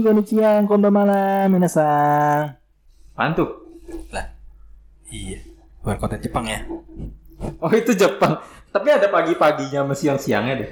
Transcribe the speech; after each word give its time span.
Pagi, 0.00 0.08
konnichiwa, 0.08 0.64
konbanwa, 0.64 1.44
minasang. 1.52 2.56
Apaan 3.12 3.36
tuh? 3.36 3.68
Iya. 5.12 5.44
Luar 5.84 6.00
kota 6.00 6.16
Jepang 6.16 6.48
ya. 6.48 6.64
Oh 7.60 7.68
itu 7.68 7.92
Jepang. 7.92 8.40
Tapi 8.72 8.88
ada 8.88 9.12
pagi-paginya 9.12 9.84
sama 9.84 9.92
siang-siangnya 9.92 10.54
deh. 10.64 10.70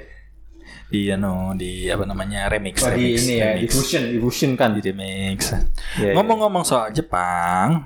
Iya 0.89 1.21
no 1.21 1.53
di 1.53 1.85
apa 1.93 2.09
namanya 2.09 2.49
remix. 2.49 2.81
Oh, 2.81 2.89
di 2.89 3.13
remix, 3.13 3.21
ini 3.29 3.33
ya, 3.37 3.53
remix. 3.53 3.61
di 3.61 3.67
fusion, 3.69 4.03
di 4.09 4.17
fusion 4.17 4.51
kan. 4.57 4.73
Di 4.73 4.81
remix. 4.81 5.53
Iya, 6.01 6.17
Ngomong-ngomong 6.17 6.65
soal 6.65 6.89
Jepang, 6.89 7.85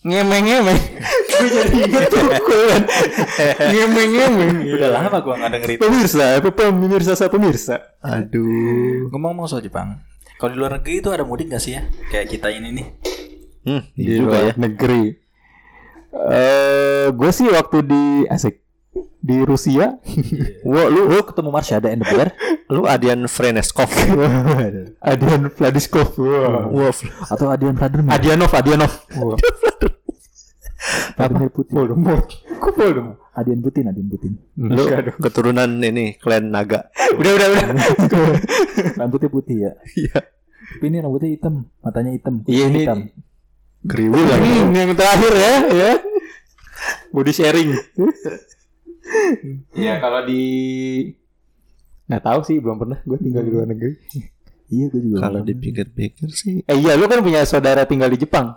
Ngiming-ngiming. 0.00 0.80
ngemeng-ngemeng. 0.80 0.80
Gue 1.30 1.48
jadi 1.52 1.76
inget 1.76 2.04
tuh 2.08 2.20
kan. 2.24 2.82
Ngemeng-ngemeng. 3.68 4.54
udah 4.72 4.90
lama 4.96 5.16
gua 5.20 5.34
nggak 5.36 5.50
dengerin. 5.60 5.78
Pemirsa, 5.80 6.24
apa 6.40 6.48
pemirsa 6.52 7.12
saya 7.12 7.28
pemirsa. 7.28 7.76
Aduh. 8.00 9.12
Ngomong-ngomong 9.12 9.44
soal 9.44 9.60
Jepang, 9.60 10.00
kalau 10.40 10.52
di 10.52 10.58
luar 10.60 10.80
negeri 10.80 11.04
itu 11.04 11.12
ada 11.12 11.24
mudik 11.24 11.52
gak 11.52 11.60
sih 11.60 11.76
ya? 11.76 11.84
Kayak 12.08 12.32
kita 12.32 12.48
ini 12.48 12.68
nih. 12.72 12.86
Hmm, 13.60 13.82
Di 13.92 14.02
juga 14.16 14.40
luar 14.40 14.44
ya. 14.48 14.52
negeri. 14.56 15.04
Eh, 16.10 17.06
gue 17.12 17.30
sih 17.30 17.46
waktu 17.52 17.78
di 17.84 18.02
asik 18.26 18.59
di 19.20 19.36
Rusia. 19.44 20.00
Wo, 20.64 20.80
lu, 20.88 21.06
lu 21.06 21.20
ketemu 21.22 21.50
Marsha 21.52 21.78
ada 21.78 21.92
in 21.92 22.00
the 22.00 22.08
bear? 22.08 22.34
Lu 22.66 22.88
Adian 22.88 23.24
Freneskov. 23.26 23.90
Adian 25.10 25.52
Vladiskov. 25.52 26.16
Wow. 26.18 26.90
Atau 27.28 27.52
Adian 27.52 27.76
Vladimir? 27.76 28.10
Adianov, 28.10 28.50
Adianov. 28.50 28.92
Vladimir 31.16 31.50
Putin. 31.52 31.72
Voldemort. 31.76 32.26
Kok 32.58 32.72
Voldemort? 32.74 33.18
Adian 33.36 33.60
Putin, 33.60 33.84
Adian 33.92 34.08
Putin. 34.08 34.32
Lu 34.56 34.84
keturunan 35.20 35.68
ini 35.78 36.16
klan 36.16 36.48
naga. 36.50 36.88
Udah, 37.14 37.30
udah, 37.36 37.48
udah. 37.52 37.62
Rambutnya 38.98 39.28
putih 39.28 39.56
ya. 39.68 39.72
Iya. 39.94 40.18
Tapi 40.70 40.86
ini 40.86 41.02
rambutnya 41.02 41.30
hitam, 41.34 41.66
matanya 41.82 42.10
hitam. 42.14 42.34
Iya, 42.46 42.66
ini- 42.70 42.78
hitam. 42.82 42.98
Kriwil 43.80 44.28
yang 44.76 44.92
terakhir 44.92 45.32
ya, 45.32 45.52
ya. 45.72 45.90
Body 47.16 47.32
sharing. 47.32 47.72
Ya 49.74 49.98
kalau 49.98 50.20
di 50.22 50.42
nggak 52.06 52.22
tahu 52.22 52.40
sih 52.42 52.56
belum 52.58 52.76
pernah 52.76 52.98
gue 53.00 53.18
tinggal 53.18 53.42
di 53.42 53.50
luar 53.50 53.66
negeri. 53.66 53.94
Iya, 54.70 54.86
gue 54.86 55.00
juga. 55.02 55.26
Kalau 55.26 55.42
dipikir-pikir 55.42 56.28
sih. 56.30 56.62
Eh 56.62 56.78
iya 56.78 56.94
lu 56.94 57.06
kan 57.06 57.18
punya 57.20 57.42
saudara 57.42 57.82
tinggal 57.82 58.06
di 58.06 58.18
Jepang. 58.18 58.54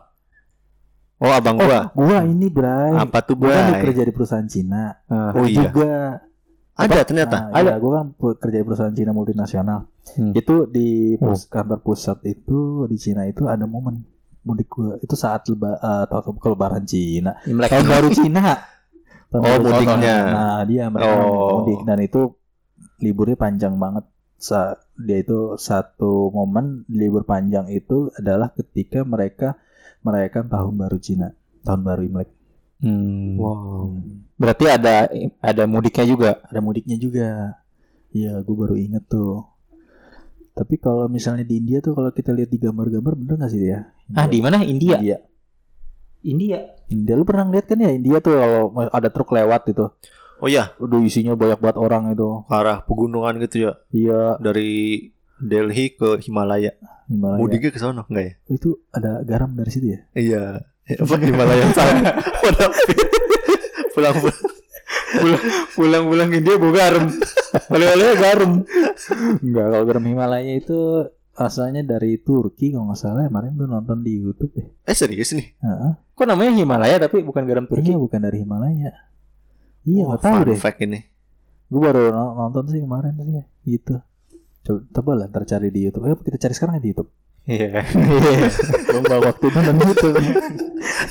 Oh, 1.17 1.31
abang 1.31 1.55
gua. 1.55 1.88
Gua 1.95 2.19
ini, 2.22 2.52
Bray. 2.52 2.94
Apa 2.94 3.23
tuh, 3.23 3.39
Gua 3.39 3.50
kan 3.50 3.72
Bray? 3.72 3.81
kerja 3.88 4.02
di 4.03 4.11
perusahaan 4.11 4.44
Cina. 4.44 4.91
Oh 5.08 5.39
Lu 5.39 5.47
iya. 5.47 5.72
juga. 5.72 5.94
Ada 6.73 7.02
ternyata. 7.02 7.38
Nah, 7.47 7.55
ada. 7.55 7.73
Gue 7.80 7.91
kan 7.94 8.05
pu- 8.11 8.35
kerja 8.35 8.57
di 8.59 8.66
perusahaan 8.66 8.91
Cina 8.91 9.09
multinasional. 9.09 9.88
Hmm. 10.13 10.33
Itu 10.35 10.67
di 10.67 11.16
pus- 11.16 11.47
kantor 11.47 11.80
pusat 11.80 12.19
itu 12.25 12.83
di 12.85 12.97
Cina 12.97 13.23
itu 13.23 13.47
ada 13.47 13.63
momen 13.63 14.03
mudik 14.44 14.67
gue. 14.67 15.00
Itu 15.00 15.16
saat 15.16 15.47
leba, 15.47 15.80
eh, 15.80 16.02
atau 16.03 16.35
ke 16.35 16.47
lebaran 16.50 16.83
Cina. 16.83 17.39
Imlek. 17.47 17.72
Tahun 17.72 17.88
baru 17.88 18.09
Cina. 18.11 18.44
Tahun 19.33 19.41
Oh, 19.41 19.57
mudiknya. 19.65 20.17
Nah, 20.29 20.61
dia 20.69 20.83
mereka 20.93 21.13
Oh. 21.25 21.65
mudik 21.65 21.81
dan 21.89 21.97
itu 22.05 22.37
liburnya 23.01 23.33
panjang 23.33 23.73
banget. 23.81 24.05
Sa 24.37 24.77
dia 24.93 25.17
itu 25.17 25.57
satu 25.57 26.29
momen 26.29 26.85
libur 26.91 27.25
panjang 27.25 27.66
itu 27.73 28.13
adalah 28.13 28.53
ketika 28.53 29.01
mereka 29.01 29.57
merayakan 30.05 30.51
tahun 30.51 30.73
baru 30.77 30.97
Cina, 31.01 31.33
tahun 31.66 31.81
baru 31.81 32.01
Imlek. 32.05 32.29
Hmm. 32.83 33.39
Wow. 33.39 33.97
Berarti 34.38 34.66
ada 34.69 35.07
ada 35.39 35.63
mudiknya 35.66 36.05
juga. 36.05 36.31
Ada 36.45 36.59
mudiknya 36.59 36.97
juga. 36.99 37.57
Iya, 38.13 38.43
gue 38.45 38.55
baru 38.55 38.75
inget 38.77 39.07
tuh. 39.09 39.47
Tapi 40.53 40.77
kalau 40.77 41.09
misalnya 41.09 41.41
di 41.41 41.57
India 41.57 41.81
tuh 41.81 41.97
kalau 41.97 42.13
kita 42.13 42.29
lihat 42.29 42.53
di 42.53 42.61
gambar-gambar 42.61 43.17
bener 43.17 43.35
gak 43.41 43.49
sih 43.49 43.61
dia? 43.66 43.89
Ah 44.13 44.29
di 44.29 44.38
mana? 44.38 44.61
India. 44.61 45.01
India. 45.01 45.17
India. 46.23 46.59
India 46.88 47.13
lu 47.13 47.23
pernah 47.23 47.45
lihat 47.47 47.67
kan 47.67 47.78
ya 47.78 47.91
India 47.91 48.17
tuh 48.19 48.35
kalau 48.35 48.61
ada 48.89 49.09
truk 49.11 49.31
lewat 49.31 49.69
itu, 49.69 49.85
Oh 50.44 50.51
iya, 50.51 50.75
udah 50.75 51.00
isinya 51.00 51.39
banyak 51.39 51.56
banget 51.56 51.78
orang 51.79 52.11
itu. 52.11 52.44
ke 52.44 52.51
arah 52.51 52.84
pegunungan 52.84 53.39
gitu 53.44 53.69
ya. 53.69 53.72
Iya, 53.95 54.22
Dari 54.44 55.07
Delhi 55.39 55.95
ke 55.95 56.19
Himalaya. 56.19 56.75
Himalaya. 57.07 57.39
Mudiknya 57.39 57.72
ke 57.72 57.79
sana 57.79 58.03
enggak 58.03 58.23
ya? 58.28 58.34
Itu 58.51 58.84
ada 58.91 59.23
garam 59.23 59.56
dari 59.56 59.72
situ 59.72 59.95
ya? 59.95 60.00
Iya. 60.11 60.44
Apa 61.00 61.16
Himalaya 61.16 61.63
sana? 61.72 62.11
Pada 62.44 62.66
pulang 63.95 64.16
Pulang 65.13 65.44
pulang-pulang 65.78 66.29
India 66.34 66.57
bawa 66.57 66.73
garam. 66.73 67.05
Oleh-oleh 67.69 68.07
garam. 68.17 68.51
Enggak, 69.40 69.66
kalau 69.69 69.85
garam 69.85 70.05
Himalaya 70.09 70.51
itu 70.57 71.07
asalnya 71.34 71.81
dari 71.81 72.17
Turki 72.19 72.73
kalau 72.73 72.90
nggak 72.90 73.00
salah 73.00 73.25
kemarin 73.25 73.53
gue 73.55 73.66
nonton 73.66 74.01
di 74.01 74.19
YouTube 74.19 74.53
deh. 74.53 74.67
Eh 74.84 74.95
serius 74.97 75.34
nih? 75.34 75.53
Heeh. 75.61 75.91
Kok 76.13 76.25
namanya 76.29 76.53
Himalaya 76.53 76.97
tapi 77.01 77.25
bukan 77.25 77.44
garam 77.50 77.66
Turki? 77.66 77.90
Iya, 77.90 77.97
bukan 77.97 78.19
dari 78.22 78.46
Himalaya. 78.46 78.91
Iya, 79.84 80.01
nggak 80.07 80.22
tahu 80.22 80.38
deh. 80.46 80.57
fact 80.62 80.79
ini. 80.85 81.01
Gue 81.68 81.81
baru 81.81 82.13
no- 82.13 82.38
nonton 82.38 82.69
sih 82.69 82.79
kemarin 82.79 83.18
tadi. 83.18 83.41
Gitu. 83.66 83.97
Coba, 84.63 84.79
coba 84.94 85.12
lah 85.18 85.25
ntar 85.28 85.44
cari 85.50 85.73
di 85.73 85.90
YouTube. 85.90 86.06
Ayo 86.06 86.16
kita 86.22 86.38
cari 86.38 86.53
sekarang 86.53 86.78
di 86.78 86.94
YouTube. 86.94 87.09
Iya. 87.50 87.81
Lomba 88.94 89.18
waktu 89.19 89.46
nonton 89.50 89.75
YouTube. 89.81 90.16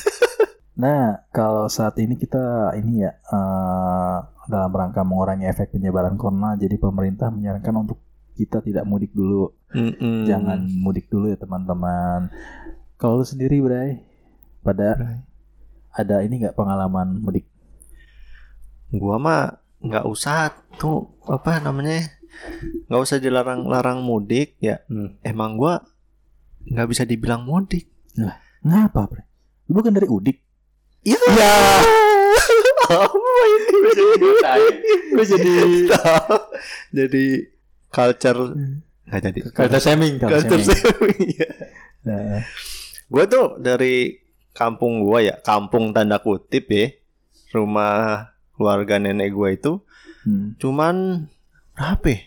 nah, 0.83 1.21
kalau 1.35 1.67
saat 1.67 1.99
ini 1.99 2.15
kita 2.17 2.73
ini 2.79 3.03
ya 3.03 3.13
eh, 3.13 4.17
dalam 4.49 4.73
rangka 4.73 5.03
mengurangi 5.03 5.51
efek 5.51 5.75
penyebaran 5.75 6.15
corona, 6.15 6.55
jadi 6.55 6.79
pemerintah 6.79 7.29
menyarankan 7.35 7.75
untuk 7.75 7.99
kita 8.39 8.65
tidak 8.65 8.87
mudik 8.89 9.13
dulu. 9.13 9.53
Mm-mm. 9.75 10.25
Jangan 10.31 10.63
mudik 10.81 11.11
dulu 11.13 11.29
ya 11.29 11.37
teman-teman. 11.37 12.33
Kalau 12.97 13.21
lu 13.21 13.27
sendiri, 13.27 13.59
Bray, 13.59 13.99
pada 14.63 15.21
ada 15.93 16.17
ini 16.25 16.47
nggak 16.47 16.57
pengalaman 16.57 17.21
mudik? 17.21 17.45
Gua 18.95 19.19
mah 19.19 19.61
nggak 19.83 20.07
usah 20.09 20.55
tuh 20.79 21.11
apa 21.27 21.61
namanya? 21.61 22.09
Nggak 22.89 23.03
usah 23.03 23.19
dilarang-larang 23.21 24.01
mudik 24.01 24.57
ya. 24.63 24.81
Hmm. 24.89 25.19
Emang 25.21 25.59
gua 25.59 25.83
nggak 26.65 26.89
bisa 26.89 27.03
dibilang 27.05 27.45
mudik. 27.45 27.91
Ngapa, 28.63 29.11
Bray? 29.11 29.27
Lu 29.67 29.83
bukan 29.83 29.91
dari 29.91 30.07
Udik? 30.07 30.39
Ya. 31.03 31.19
Apa 32.93 33.19
ini? 33.51 34.93
Gue 35.11 35.25
jadi 35.27 35.53
jadi 36.95 37.25
culture 37.91 38.55
nggak 39.11 39.21
jadi. 39.27 39.41
kata 39.51 39.79
shaming. 39.83 40.23
Culture 40.23 40.63
shaming. 40.63 40.79
shaming, 40.79 41.19
iya. 41.35 41.49
Nah, 42.07 42.39
Gue 43.13 43.25
tuh 43.29 43.61
dari 43.61 44.22
kampung 44.53 45.05
gua 45.05 45.21
ya, 45.25 45.35
kampung 45.41 45.93
tanda 45.97 46.21
kutip 46.21 46.69
ya, 46.73 46.93
rumah 47.53 48.31
keluarga 48.57 49.01
nenek 49.01 49.33
gua 49.33 49.53
itu 49.53 49.81
hmm. 50.29 50.61
cuman 50.61 51.27
berapa? 51.73 52.09
ya? 52.09 52.21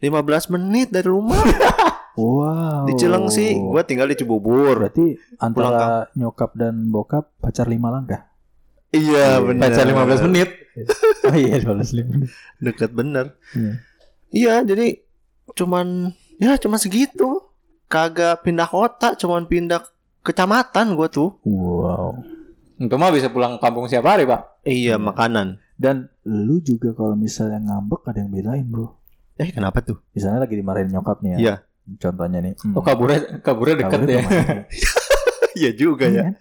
15 0.00 0.54
menit 0.56 0.88
dari 0.88 1.08
rumah 1.08 1.36
Wow. 2.20 2.84
di 2.90 2.92
Cilengsi. 2.98 3.54
Gua 3.56 3.86
tinggal 3.86 4.10
di 4.10 4.16
Cibubur. 4.18 4.76
Berarti 4.76 5.16
antara 5.40 6.10
nyokap 6.12 6.52
dan 6.58 6.90
bokap 6.90 7.32
pacar 7.40 7.70
lima 7.70 7.88
langkah. 7.88 8.28
Iya 8.90 9.38
benar. 9.40 9.70
Pacar 9.70 9.86
15 9.86 10.26
menit. 10.30 10.50
Oh 11.20 11.36
iya, 11.36 11.60
12 11.60 11.98
lima 11.98 12.10
menit. 12.16 12.30
Deket 12.62 12.90
bener. 12.96 13.36
Iya. 13.52 13.72
Iya 14.30 14.54
jadi 14.64 14.86
cuman 15.54 16.14
ya 16.40 16.56
cuma 16.58 16.76
segitu. 16.80 17.46
Kagak 17.90 18.46
pindah 18.46 18.70
kota, 18.70 19.18
cuman 19.18 19.50
pindah 19.50 19.82
kecamatan 20.22 20.94
gua 20.94 21.10
tuh. 21.10 21.42
Wow. 21.42 21.69
Itu 22.80 22.96
mah 22.96 23.12
bisa 23.12 23.28
pulang 23.28 23.60
kampung 23.60 23.84
siap 23.84 24.02
hari, 24.02 24.24
Pak. 24.24 24.64
Iya 24.64 24.96
makanan. 24.96 25.60
Dan 25.76 26.08
lu 26.22 26.60
juga 26.60 26.92
kalau 26.92 27.12
misalnya 27.12 27.60
ngambek 27.60 28.00
ada 28.04 28.18
yang 28.18 28.30
bedain, 28.30 28.64
Bro. 28.64 28.96
Eh 29.36 29.48
kenapa 29.50 29.80
tuh? 29.80 30.00
Misalnya 30.10 30.40
lagi 30.40 30.54
dimarahin 30.54 30.88
nyokap 30.88 31.20
nih 31.20 31.30
ya. 31.30 31.38
Iya. 31.38 31.54
Contohnya 31.98 32.38
nih. 32.40 32.54
hmm, 32.56 32.74
Oh, 32.74 32.80
kaburnya 32.80 33.18
kaburnya 33.40 33.74
deket 33.78 33.92
kabarnya 34.00 34.16
ya. 34.20 34.32
Iya 35.52 35.70
juga 35.74 36.04
Iya 36.06 36.14
ya. 36.14 36.22
kan? 36.22 36.34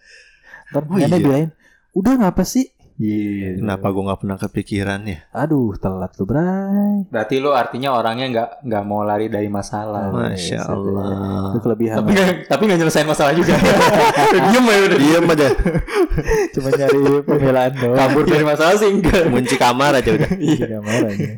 Ntar 0.69 0.83
Oh, 0.86 0.95
iya. 0.95 1.18
bilangin, 1.18 1.50
udah 1.91 2.13
ngapa 2.15 2.44
sih? 2.45 2.69
Iya. 3.00 3.63
Kenapa 3.63 3.96
gua 3.96 4.12
nggak 4.12 4.19
pernah 4.19 4.36
kepikiran 4.36 5.00
ya? 5.07 5.24
Aduh, 5.31 5.72
telat 5.80 6.12
lu, 6.19 6.28
Bray. 6.28 7.07
Berarti 7.07 7.40
lu 7.40 7.56
artinya 7.56 7.96
orangnya 7.96 8.28
nggak 8.28 8.50
nggak 8.68 8.84
mau 8.84 9.07
lari 9.07 9.31
dari 9.31 9.48
masalah. 9.48 10.12
Oh, 10.12 10.19
Masya 10.19 10.60
iya, 10.60 10.68
Allah. 10.68 11.56
Itu 11.56 11.60
kelebihan. 11.63 11.96
Tapi 12.04 12.12
nggak 12.12 12.28
tapi 12.51 12.62
nggak 12.68 12.80
nyelesain 12.84 13.07
masalah 13.07 13.31
juga. 13.31 13.56
Diem 14.51 14.66
ya 14.68 14.80
udah. 14.84 15.00
Diam 15.00 15.24
aja. 15.31 15.48
Cuma 16.51 16.69
nyari 16.75 17.00
pembelaan 17.24 17.72
doang. 17.80 17.98
Kabur 18.04 18.24
dari 18.28 18.44
masalah 18.44 18.75
sih 18.75 18.92
enggak. 18.92 19.31
Kunci 19.31 19.56
kamar 19.56 19.96
aja 19.96 20.10
udah. 20.12 20.30
Iya, 20.36 20.63
nggak 20.68 20.84
marah 20.84 21.13
ya. 21.16 21.34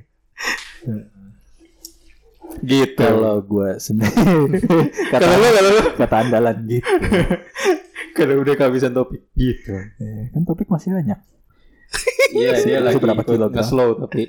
Gitu. 2.65 2.97
Kalau 2.97 3.37
gua 3.45 3.77
sendiri 3.77 4.13
kata, 5.13 5.21
Kalau 5.21 5.37
lu 5.37 5.47
kalau 5.53 5.69
lu 5.77 5.81
kata 5.93 6.15
andalan 6.25 6.57
gitu. 6.65 6.89
kalau 8.17 8.35
udah 8.41 8.53
kehabisan 8.57 8.97
topik 8.97 9.29
gitu. 9.37 9.77
Eh, 10.01 10.33
kan 10.33 10.41
topik 10.41 10.65
masih 10.65 10.93
banyak. 10.93 11.21
Iya, 12.31 12.51
dia 12.63 12.77
Itu 12.79 12.85
lagi 12.87 12.97
berapa 12.99 13.21
ikut 13.21 13.35
kilogram? 13.35 13.57
nge-slow 13.59 13.89
tapi 14.01 14.23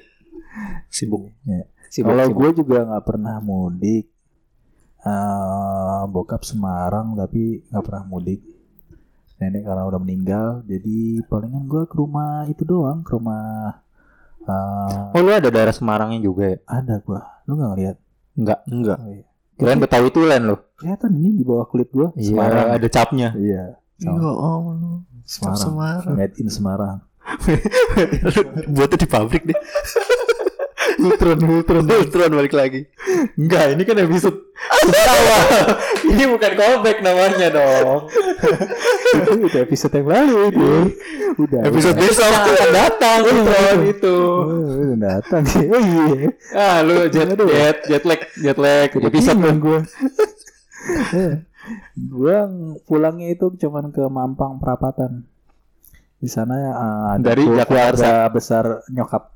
Sibuk. 0.92 1.32
Ya. 1.48 1.64
sibuk. 1.88 2.12
Kalau 2.12 2.26
gue 2.28 2.48
juga 2.56 2.78
nggak 2.84 3.04
pernah 3.04 3.36
mudik, 3.40 4.06
eh, 5.02 6.02
bokap 6.08 6.42
Semarang 6.44 7.16
tapi 7.16 7.64
nggak 7.68 7.84
pernah 7.84 8.04
mudik. 8.04 8.40
Nenek 9.40 9.66
karena 9.66 9.82
udah 9.88 9.98
meninggal, 9.98 10.48
jadi 10.62 11.18
palingan 11.26 11.66
gue 11.66 11.82
ke 11.90 11.98
rumah 11.98 12.46
itu 12.46 12.62
doang, 12.62 13.02
ke 13.02 13.10
rumah 13.10 13.74
eh, 14.42 15.14
Oh 15.14 15.20
lu 15.20 15.34
ada 15.34 15.50
daerah 15.50 15.74
Semarangnya 15.74 16.22
juga 16.22 16.54
ya? 16.54 16.58
ada 16.68 17.02
gua. 17.02 17.42
Lu 17.46 17.58
nggak 17.58 17.70
ngeliat? 17.74 17.96
Enggak. 18.38 18.60
Enggak. 18.70 18.98
Oh, 19.02 19.10
iya. 19.10 19.24
Kirain 19.52 19.78
Betawi 19.78 20.08
Tulen 20.10 20.42
lu. 20.48 20.56
Kelihatan 20.78 21.10
ini 21.18 21.28
di 21.38 21.44
bawah 21.44 21.66
kulit 21.68 21.90
gua. 21.92 22.10
Semarang. 22.16 22.74
ada 22.74 22.88
capnya. 22.88 23.28
Iya. 23.36 23.78
Ya 23.98 24.10
Allah. 24.10 25.06
Semarang. 25.22 25.58
Semarang. 25.62 26.14
Made 26.18 26.34
in 26.42 26.48
Semarang. 26.50 26.98
Buatnya 28.74 28.96
di 28.98 29.08
pabrik 29.08 29.42
deh. 29.46 29.58
Ultron, 31.02 31.40
Ultron. 31.40 31.84
Ultron 31.88 32.30
balik 32.36 32.54
lagi. 32.54 32.86
Enggak, 33.38 33.74
ini 33.74 33.82
kan 33.86 33.96
episode 34.02 34.38
awal. 34.92 35.42
ini 36.12 36.24
bukan 36.28 36.52
callback 36.58 36.98
namanya 37.00 37.48
dong. 37.48 38.10
itu 39.12 39.30
udah 39.48 39.60
episode 39.62 39.94
yang 39.96 40.08
lalu 40.08 40.38
itu. 40.52 40.70
Udah. 41.32 41.60
Episode 41.64 41.96
besok 41.96 42.28
Yang 42.28 42.44
akan 42.44 42.70
datang 42.76 43.18
Ultron 43.24 43.78
itu. 43.88 44.16
Oh, 44.20 44.82
udah 44.92 44.98
datang. 45.00 45.42
Oh 45.72 45.80
iya. 45.80 46.28
Ah, 46.52 46.78
lu 46.84 47.08
jet 47.08 47.32
jet 47.32 47.78
jet 47.88 48.04
lag, 48.04 48.20
jet 48.36 48.58
lag. 48.58 48.88
Episode 48.92 49.38
Bingung 49.40 49.60
gua. 49.62 49.80
gua 51.96 52.38
pulangnya 52.84 53.32
itu 53.32 53.48
cuman 53.56 53.94
ke 53.94 54.02
Mampang 54.10 54.60
Perapatan. 54.60 55.31
Di 56.22 56.30
sana 56.30 56.54
uh, 56.54 57.06
ada 57.18 57.34
Dari 57.34 57.42
keluarga 57.42 58.30
besar 58.30 58.86
nyokap. 58.86 59.34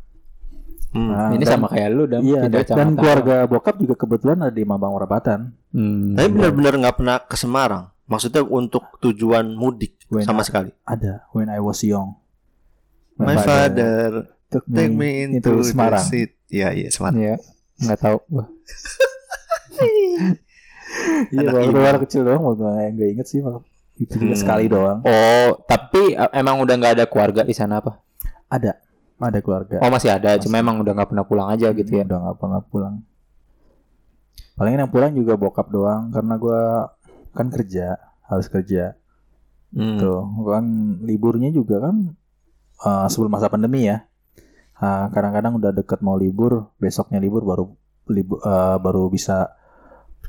Hmm. 0.95 1.11
Nah, 1.11 1.29
ini 1.35 1.43
dan- 1.43 1.59
sama 1.59 1.67
kayak 1.67 1.89
lu 1.91 2.07
dan 2.07 2.23
Iya, 2.23 2.47
pindah 2.47 2.63
dan, 2.63 2.77
dan 2.79 2.89
keluarga 2.95 3.37
bokap 3.45 3.75
juga 3.77 3.99
kebetulan 3.99 4.39
ada 4.39 4.55
di 4.55 4.63
Mampang 4.63 4.95
Perapatan. 4.95 5.51
Hmm. 5.75 6.15
Tapi 6.15 6.29
benar-benar 6.31 6.73
nggak 6.79 6.97
pernah 6.97 7.17
ke 7.21 7.35
Semarang. 7.35 7.91
Maksudnya 8.07 8.47
untuk 8.47 8.87
tujuan 9.03 9.51
mudik 9.51 9.99
When 10.07 10.23
sama 10.23 10.41
I- 10.41 10.47
sekali. 10.47 10.71
Ada 10.87 11.27
when 11.35 11.51
I 11.51 11.59
was 11.59 11.83
young. 11.83 12.15
My 13.19 13.35
father 13.35 14.31
took 14.47 14.63
take 14.71 14.95
me 14.95 15.27
into, 15.27 15.59
the 15.59 15.67
Semarang. 15.67 16.07
seat. 16.07 16.39
Iya, 16.47 16.71
iya, 16.71 16.89
Semarang. 16.89 17.19
Iya, 17.19 17.35
enggak 17.83 17.99
tahu. 17.99 18.19
Iya, 21.29 21.51
waktu 21.53 22.09
kecil 22.09 22.23
doang, 22.25 22.43
waktu 22.47 22.63
nggak 22.95 23.09
inget 23.13 23.27
sih. 23.29 23.43
Mak. 23.43 23.61
Itu 23.97 24.21
juga 24.21 24.37
Hmm. 24.37 24.43
sekali 24.45 24.65
doang. 24.69 25.01
Oh, 25.03 25.51
tapi 25.65 26.13
uh, 26.13 26.29
emang 26.37 26.61
udah 26.61 26.75
nggak 26.77 26.93
ada 27.01 27.05
keluarga 27.09 27.41
di 27.43 27.57
sana 27.57 27.81
apa? 27.81 27.97
Ada, 28.53 28.77
ada 29.17 29.39
keluarga. 29.41 29.81
Oh 29.81 29.89
masih 29.89 30.13
ada, 30.13 30.37
cuma 30.37 30.61
Masih. 30.61 30.65
emang 30.69 30.77
udah 30.85 30.93
nggak 30.93 31.09
pernah 31.11 31.25
pulang 31.25 31.49
aja 31.49 31.73
gitu 31.73 31.91
ya. 31.91 32.05
Udah 32.05 32.19
nggak 32.21 32.37
pernah 32.37 32.61
pulang. 32.61 32.95
Paling 34.57 34.73
yang 34.77 34.89
pulang 34.93 35.13
juga 35.13 35.37
bokap 35.37 35.69
doang, 35.69 36.09
karena 36.13 36.35
gua 36.41 36.93
kan 37.37 37.53
kerja, 37.53 38.01
harus 38.25 38.49
kerja. 38.49 38.97
Hmm. 39.73 40.01
Tuh, 40.01 40.25
kan 40.49 40.65
liburnya 41.05 41.53
juga 41.53 41.81
kan 41.85 42.17
eh, 42.81 43.07
sebelum 43.13 43.33
masa 43.33 43.53
pandemi 43.53 43.85
ya. 43.85 44.05
Kadang-kadang 44.77 45.57
udah 45.57 45.73
deket 45.73 46.05
mau 46.05 46.17
libur, 46.21 46.69
besoknya 46.77 47.17
libur 47.17 47.45
baru 47.45 47.65
libur 48.09 48.41
eh, 48.45 48.77
baru 48.81 49.09
bisa 49.09 49.57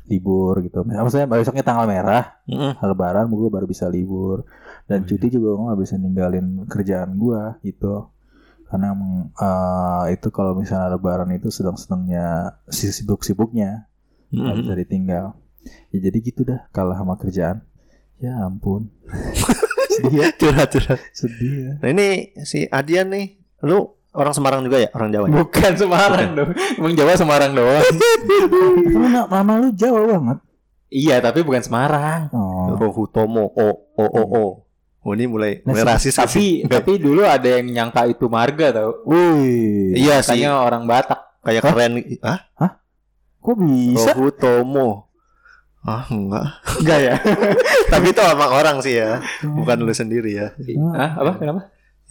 libur 0.08 0.58
gitu. 0.60 0.82
Maksudnya 0.82 1.28
besoknya 1.28 1.62
tanggal 1.62 1.84
merah, 1.84 2.40
Mm-mm. 2.44 2.80
lebaran 2.80 3.28
gue 3.28 3.48
baru 3.48 3.64
bisa 3.64 3.86
libur 3.86 4.48
dan 4.84 5.00
Oh, 5.00 5.04
iya. 5.04 5.08
cuti 5.12 5.26
juga 5.30 5.52
gue 5.52 5.64
nggak 5.68 5.80
bisa 5.80 5.94
ninggalin 5.94 6.46
kerjaan 6.64 7.12
gue 7.14 7.40
gitu 7.62 8.08
karena 8.64 8.92
emang, 8.92 9.12
eh, 9.32 10.04
itu 10.12 10.28
kalau 10.28 10.52
misalnya 10.52 10.92
lebaran 10.92 11.28
itu 11.30 11.48
sedang-sedangnya 11.48 12.26
si- 12.68 12.88
sibuk-sibuknya 12.88 13.88
nggak 14.28 14.44
Mm-mm. 14.44 14.60
bisa 14.60 14.72
ditinggal 14.74 15.26
ya 15.88 15.98
jadi 15.98 16.18
gitu 16.20 16.40
dah 16.42 16.68
kalah 16.68 16.96
sama 16.96 17.16
kerjaan 17.16 17.64
ya 18.16 18.36
ampun 18.40 18.88
sedih 19.94 20.14
ya 20.14 20.26
Curhat, 20.32 20.68
curhat. 20.70 21.00
sedih 21.12 21.52
ya 21.58 21.72
Nah 21.80 21.88
ini 21.90 22.08
si 22.42 22.68
Adian 22.68 23.08
nih, 23.08 23.26
lu 23.62 23.97
orang 24.10 24.32
Semarang 24.32 24.60
juga 24.60 24.78
ya, 24.78 24.88
orang 24.90 25.10
Jawa 25.10 25.24
ya? 25.24 25.34
Bukan 25.36 25.72
Semarang 25.74 26.28
dong. 26.32 26.50
Emang 26.74 26.94
Jawa 26.94 27.12
Semarang 27.14 27.52
doang. 27.52 27.84
lu 28.88 29.06
na- 29.06 29.26
nama 29.26 29.52
lu 29.56 29.68
Jawa 29.70 30.00
banget 30.08 30.38
iya, 30.88 31.18
tapi 31.18 31.42
bukan 31.42 31.60
Semarang. 31.60 32.28
oh 32.30 32.72
Rohutomo, 32.72 33.44
o 33.46 33.66
o 33.92 34.04
o 34.04 34.22
o. 34.24 34.44
Oh 35.00 35.12
ini 35.12 35.24
mulai 35.24 35.62
Nah, 35.62 35.72
mulai 35.72 35.84
rasis 35.86 36.12
Tapi 36.12 36.32
sih. 36.32 36.52
tapi 36.66 36.96
dulu 36.96 37.22
ada 37.22 37.46
yang 37.46 37.68
nyangka 37.68 38.04
itu 38.06 38.26
marga 38.26 38.72
tau. 38.74 39.04
wih 39.04 39.94
iya 39.94 40.18
sih, 40.18 40.36
Katanya 40.36 40.58
orang 40.58 40.84
Batak. 40.84 41.20
kayak 41.40 41.62
keren. 41.62 41.92
Ah, 42.20 42.82
kok 43.38 43.56
bisa 43.56 44.10
Rohutomo. 44.10 45.06
Ah 45.80 46.02
enggak. 46.04 46.44
Enggak 46.74 46.98
ya? 47.00 47.14
Tapi 47.92 48.06
itu 48.10 48.20
emang 48.20 48.50
orang 48.50 48.76
sih 48.80 48.98
ya, 48.98 49.22
bukan 49.40 49.78
lu 49.78 49.92
sendiri 49.92 50.34
ya. 50.34 50.46
Hah? 50.92 51.16
Apa? 51.16 51.32
Kenapa? 51.38 51.60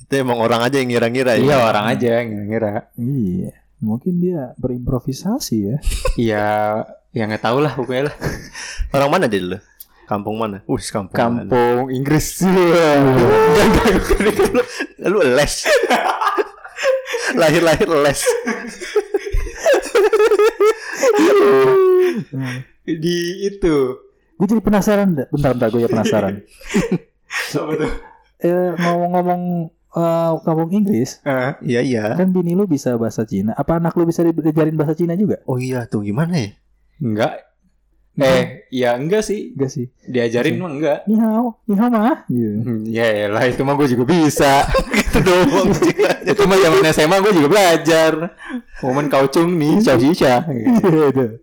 Itu 0.01 0.13
emang 0.15 0.37
orang 0.37 0.61
aja 0.63 0.77
yang 0.77 0.89
ngira-ngira 0.89 1.33
ya. 1.35 1.43
Iya, 1.43 1.57
orang 1.63 1.85
aja 1.87 2.09
ngira-ngira. 2.23 2.73
iya 2.97 3.51
mungkin 3.77 4.17
dia 4.17 4.57
berimprovisasi 4.57 5.55
ya 5.61 5.77
Iya, 6.25 6.45
ya 7.13 7.23
nggak 7.29 7.45
tahu 7.45 7.61
lah 7.61 7.77
pokoknya 7.77 8.09
lah. 8.09 8.15
Orang 8.97 9.09
mana 9.13 9.29
dia 9.29 9.37
dulu? 9.37 9.59
Kampung 10.07 10.39
mana? 10.39 10.63
Uh, 10.65 10.79
kampung. 10.79 11.13
mana? 11.13 11.51
Kampung 11.51 11.91
Inggris. 11.91 12.39
Lu 15.11 15.19
les. 15.21 15.53
Lahir-lahir 17.35 17.89
les. 17.91 18.19
Di 22.87 23.17
itu. 23.45 23.75
gue 24.37 24.45
jadi 24.45 24.61
penasaran 24.61 25.17
bentar 25.33 25.57
bentar 25.57 25.69
gue 25.73 25.81
ya 25.81 25.89
penasaran 25.89 26.45
Apa 27.57 27.73
tuh? 27.73 27.89
eh, 28.37 28.69
ngomong-ngomong 28.77 29.73
eh, 29.97 30.31
kampung 30.39 30.69
Inggris 30.71 31.19
Iya 31.59 31.81
iya. 31.81 32.03
kan 32.13 32.29
bini 32.29 32.53
lu 32.53 32.63
bisa 32.63 32.93
bahasa 32.95 33.23
Cina 33.23 33.51
apa 33.51 33.77
anak 33.77 33.93
lu 33.93 34.05
bisa 34.05 34.21
diajarin 34.21 34.73
bahasa 34.73 34.93
Cina 34.93 35.13
juga 35.13 35.41
Oh 35.43 35.57
iya 35.57 35.83
tuh 35.83 36.01
gimana 36.01 36.37
ya? 36.37 36.49
Enggak. 36.97 37.33
Eh, 38.17 38.65
ya 38.73 38.97
enggak 38.97 39.21
sih. 39.21 39.53
enggak 39.53 39.69
sih 39.69 39.93
Diajarin 40.03 40.57
mah 40.57 40.71
enggak. 40.71 40.99
ni 41.05 41.13
hao 41.15 41.61
ni 41.63 41.73
hao 41.73 41.85
mah 41.87 42.25
gitu 42.25 42.49
Hmm, 42.59 42.81
Ya 42.83 43.27
lah 43.27 43.45
itu 43.45 43.61
mah 43.61 43.73
gue 43.73 43.87
juga 43.87 44.05
bisa. 44.07 44.65
gitu 44.97 45.19
doang. 45.21 45.69
itu 46.23 46.41
mah 46.43 46.57
zaman 46.57 46.81
SMA 46.89 47.17
gue 47.19 47.33
juga 47.35 47.47
belajar. 47.47 48.11
Momen 48.79 49.05
kaucung 49.07 49.53
nih, 49.53 49.77
ciao 49.79 49.97
shisha. 49.97 50.41
Gitu. 50.49 51.37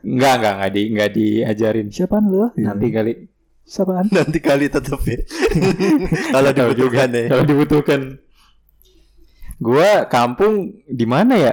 Enggak, 0.00 0.32
enggak, 0.38 0.52
enggak 0.56 0.70
di 0.70 0.82
enggak 0.88 1.10
diajarin. 1.12 1.86
siapaan 1.90 2.24
lu. 2.24 2.48
Nanti 2.56 2.86
kali 2.88 3.12
siapaan 3.66 4.06
Nanti 4.08 4.38
kali 4.38 4.70
tetep 4.70 5.00
ya. 5.02 5.18
Kalau 6.34 6.50
dibutuhkan 6.54 7.08
ya. 7.10 7.24
kalau 7.28 7.44
dibutuhkan. 7.44 8.00
Gua 9.58 10.06
kampung 10.06 10.84
di 10.86 11.06
mana 11.08 11.34
ya? 11.34 11.52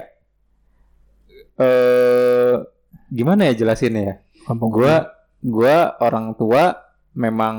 Eh 1.58 2.53
gimana 3.10 3.50
ya 3.50 3.53
jelasinnya 3.53 4.01
ya? 4.01 4.15
kampung 4.43 4.70
Gua 4.74 5.08
gua 5.39 5.96
orang 6.01 6.34
tua 6.36 6.75
memang 7.13 7.55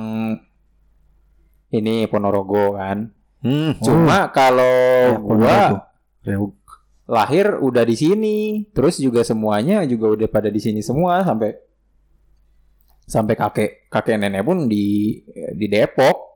ini 1.70 2.06
Ponorogo 2.06 2.76
kan. 2.76 3.10
Hmm. 3.42 3.76
Cuma 3.80 4.30
kalau 4.30 4.76
Ya, 5.10 5.18
gua 5.18 5.58
Ponorogo. 6.22 6.56
lahir 7.04 7.60
udah 7.60 7.84
di 7.84 7.96
sini, 7.96 8.36
terus 8.72 8.96
juga 8.96 9.20
semuanya 9.20 9.84
juga 9.84 10.14
udah 10.16 10.28
pada 10.30 10.48
di 10.48 10.56
sini 10.56 10.80
semua 10.80 11.20
sampai 11.20 11.52
sampai 13.14 13.38
kakek 13.38 13.70
kakek 13.86 14.18
nenek 14.18 14.42
pun 14.42 14.66
di 14.66 15.14
di 15.54 15.66
Depok. 15.70 16.34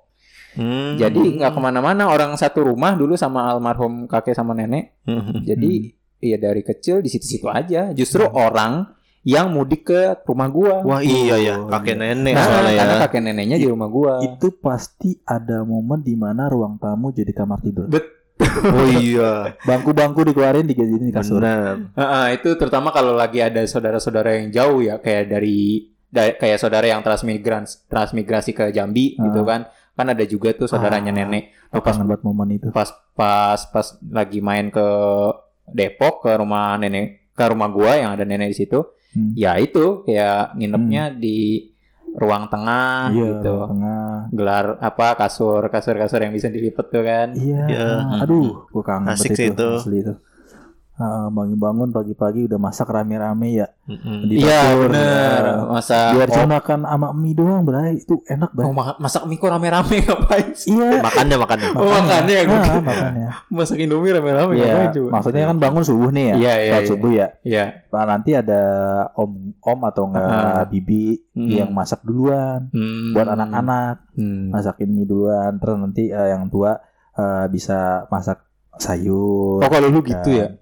Hmm. 0.54 0.94
Jadi 0.94 1.38
nggak 1.38 1.50
ke 1.50 1.60
mana-mana 1.60 2.06
orang 2.06 2.34
satu 2.34 2.66
rumah 2.66 2.94
dulu 2.94 3.18
sama 3.18 3.50
almarhum 3.50 4.06
kakek 4.06 4.34
sama 4.34 4.54
nenek. 4.54 5.02
Hmm. 5.02 5.42
Jadi 5.42 5.90
ya 6.18 6.38
dari 6.38 6.62
kecil 6.62 7.02
di 7.02 7.10
situ-situ 7.10 7.50
aja. 7.50 7.90
Justru 7.90 8.26
orang 8.26 8.94
yang 9.22 9.50
mudik 9.50 9.86
ke 9.86 10.00
rumah 10.24 10.48
gua. 10.48 10.74
Wah 10.82 11.02
iya 11.02 11.36
ya, 11.36 11.54
kakek 11.68 11.94
iya. 11.94 12.02
nenek 12.14 12.32
Nah, 12.32 12.44
soalnya 12.46 12.70
ya. 12.70 12.78
karena 12.80 12.96
kakek 13.04 13.20
neneknya 13.20 13.56
di 13.58 13.68
rumah 13.68 13.88
gua. 13.90 14.12
itu 14.22 14.48
pasti 14.56 15.18
ada 15.22 15.62
momen 15.62 16.00
di 16.00 16.14
mana 16.14 16.46
ruang 16.48 16.78
tamu 16.78 17.10
jadi 17.10 17.34
kamar 17.34 17.58
tidur 17.60 17.90
Oh 18.70 18.86
iya. 18.88 19.58
bangku-bangku 19.62 20.22
dikeluarin 20.22 20.62
dijadiin 20.64 21.10
kasur 21.10 21.42
Benar. 21.42 21.90
Heeh, 21.92 22.26
itu 22.38 22.54
terutama 22.54 22.94
kalau 22.94 23.12
lagi 23.12 23.42
ada 23.42 23.60
saudara-saudara 23.62 24.38
yang 24.38 24.48
jauh 24.54 24.78
ya 24.80 24.96
kayak 24.96 25.26
dari 25.28 25.58
da- 25.82 25.97
kayak 26.10 26.56
saudara 26.56 26.84
yang 26.84 27.00
transmigran 27.00 27.62
transmigrasi 27.86 28.52
ke 28.52 28.70
Jambi 28.70 29.14
Ah. 29.14 29.24
gitu 29.24 29.42
kan 29.42 29.60
kan 29.92 30.06
ada 30.08 30.24
juga 30.24 30.52
tuh 30.52 30.64
saudaranya 30.66 31.10
Ah. 31.10 31.18
nenek 31.18 31.44
Aku 31.68 31.82
kangen 31.82 32.06
banget 32.06 32.22
momen 32.22 32.48
itu 32.50 32.68
pas 32.70 32.88
pas 33.12 33.60
pas 33.60 33.86
lagi 34.08 34.38
main 34.38 34.68
ke 34.68 34.86
Depok 35.68 36.24
ke 36.24 36.32
rumah 36.34 36.74
nenek 36.74 37.28
ke 37.30 37.44
rumah 37.44 37.68
gua 37.68 37.92
yang 37.94 38.10
ada 38.12 38.24
nenek 38.24 38.50
di 38.50 38.58
situ 38.58 38.80
Hmm. 39.08 39.32
ya 39.34 39.56
itu 39.56 40.04
kayak 40.04 40.52
nginepnya 40.54 41.08
di 41.10 41.64
ruang 42.14 42.44
tengah 42.46 43.08
iya 43.10 43.40
gitu 43.40 43.52
ruang 43.54 43.72
tengah 43.74 44.04
gelar 44.30 44.66
apa 44.80 45.06
kasur 45.14 45.64
kasur 45.66 45.96
kasur 45.96 46.20
yang 46.20 46.30
bisa 46.30 46.48
dilipat 46.48 46.88
tuh 46.88 47.00
kan 47.02 47.32
Iya, 47.32 47.64
Iya. 47.68 47.88
aduh, 48.20 48.64
gue 48.66 48.82
kangen 48.82 49.08
Asik 49.08 49.32
sih 49.32 49.48
itu, 49.48 49.68
itu. 49.86 50.12
Ah, 50.98 51.30
bangun-bangun 51.30 51.88
pagi-pagi 51.88 52.44
udah 52.44 52.58
masak 52.58 52.90
rame-rame 52.90 53.54
ya 53.54 53.70
Iya 54.20 54.74
bener 54.76 55.42
ya. 55.46 55.62
Masa 55.64 56.10
biar 56.10 56.26
oh, 56.26 56.34
cuma 56.34 56.58
makan 56.58 56.82
sama 56.82 57.08
mie 57.12 57.32
doang 57.32 57.62
bray 57.62 57.96
itu 57.96 58.18
enak 58.24 58.50
oh, 58.50 58.74
banget 58.74 58.74
ma- 58.74 58.98
masak 59.00 59.22
mie 59.24 59.36
kok 59.36 59.46
rame-rame 59.48 59.94
ngapain 60.04 60.50
sih? 60.52 60.74
iya 60.74 60.98
Makannya 60.98 61.36
makannya. 61.36 61.68
Oh 61.72 61.86
makannya 61.86 62.34
ya 62.34 62.42
gue 62.44 62.58
Ah, 62.58 62.82
makanya 62.82 63.28
Masak 63.46 63.78
Indomie 63.78 64.10
rame-rame 64.10 64.52
Iya, 64.52 64.66
ngapain 64.66 64.90
coba? 64.92 65.08
maksudnya 65.14 65.42
kan 65.44 65.56
bangun 65.58 65.82
subuh 65.82 66.10
nih 66.10 66.24
ya 66.24 66.34
Iya 66.34 66.54
iya 66.56 66.74
iya. 66.74 66.78
subuh 66.84 67.10
ya 67.10 67.26
Iya 67.40 67.64
Nah, 67.88 68.04
nanti 68.04 68.30
ada 68.32 68.62
om 69.14 69.30
om 69.56 69.78
atau 69.84 70.02
enggak 70.04 70.26
Ah. 70.26 70.66
bibi 70.66 71.30
Hmm. 71.30 71.46
yang 71.48 71.70
masak 71.70 72.02
duluan 72.02 72.66
Hmm. 72.68 73.14
buat 73.14 73.28
anak-anak 73.28 74.02
Hmm. 74.12 74.50
masakin 74.50 74.90
mie 74.90 75.06
duluan 75.06 75.54
terus 75.56 75.78
nanti 75.78 76.10
eh, 76.10 76.28
yang 76.28 76.46
tua 76.48 76.74
eh, 77.14 77.46
bisa 77.46 77.78
masak 78.08 78.42
sayur 78.74 79.58
Oh 79.58 79.68
kalau 79.68 79.86
lu 79.88 80.02
gitu 80.02 80.30
ya? 80.32 80.58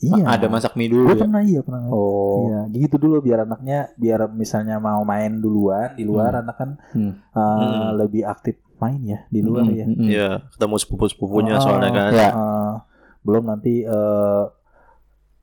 Iya 0.00 0.24
Ada 0.28 0.46
masak 0.46 0.72
mie 0.74 0.86
gue 0.86 0.96
dulu 0.96 1.10
ya? 1.10 1.18
pernah 1.18 1.42
iya 1.42 1.60
pernah 1.60 1.82
Oh. 1.88 2.46
Iya, 2.46 2.60
gitu 2.78 2.96
dulu 2.96 3.18
biar 3.18 3.42
anaknya 3.42 3.90
biar 3.94 4.30
misalnya 4.30 4.78
mau 4.78 5.02
main 5.02 5.36
duluan 5.36 5.92
di 5.92 6.02
luar 6.02 6.38
anak 6.38 6.56
kan 6.56 6.70
Hmm. 6.92 7.18
uh, 7.30 7.38
Hmm. 7.38 7.98
lebih 7.98 8.22
aktif 8.24 8.56
main 8.76 9.02
ya 9.02 9.26
di 9.26 9.40
luar 9.40 9.64
Hmm, 9.64 9.74
ya. 9.74 9.84
hmm, 9.84 9.96
hmm. 9.96 10.08
Iya, 10.08 10.28
ketemu 10.50 10.74
sepupu-sepupunya 10.76 11.54
Oh, 11.54 11.60
soalnya 11.60 11.90
kan. 11.90 12.10
Ya. 12.12 12.30
Uh, 12.30 12.72
belum 13.20 13.44
nanti 13.44 13.82
uh, 13.82 14.46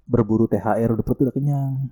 berburu 0.05 0.45
THR 0.45 0.89
udah 0.89 1.03
udah 1.03 1.33
kenyang. 1.33 1.91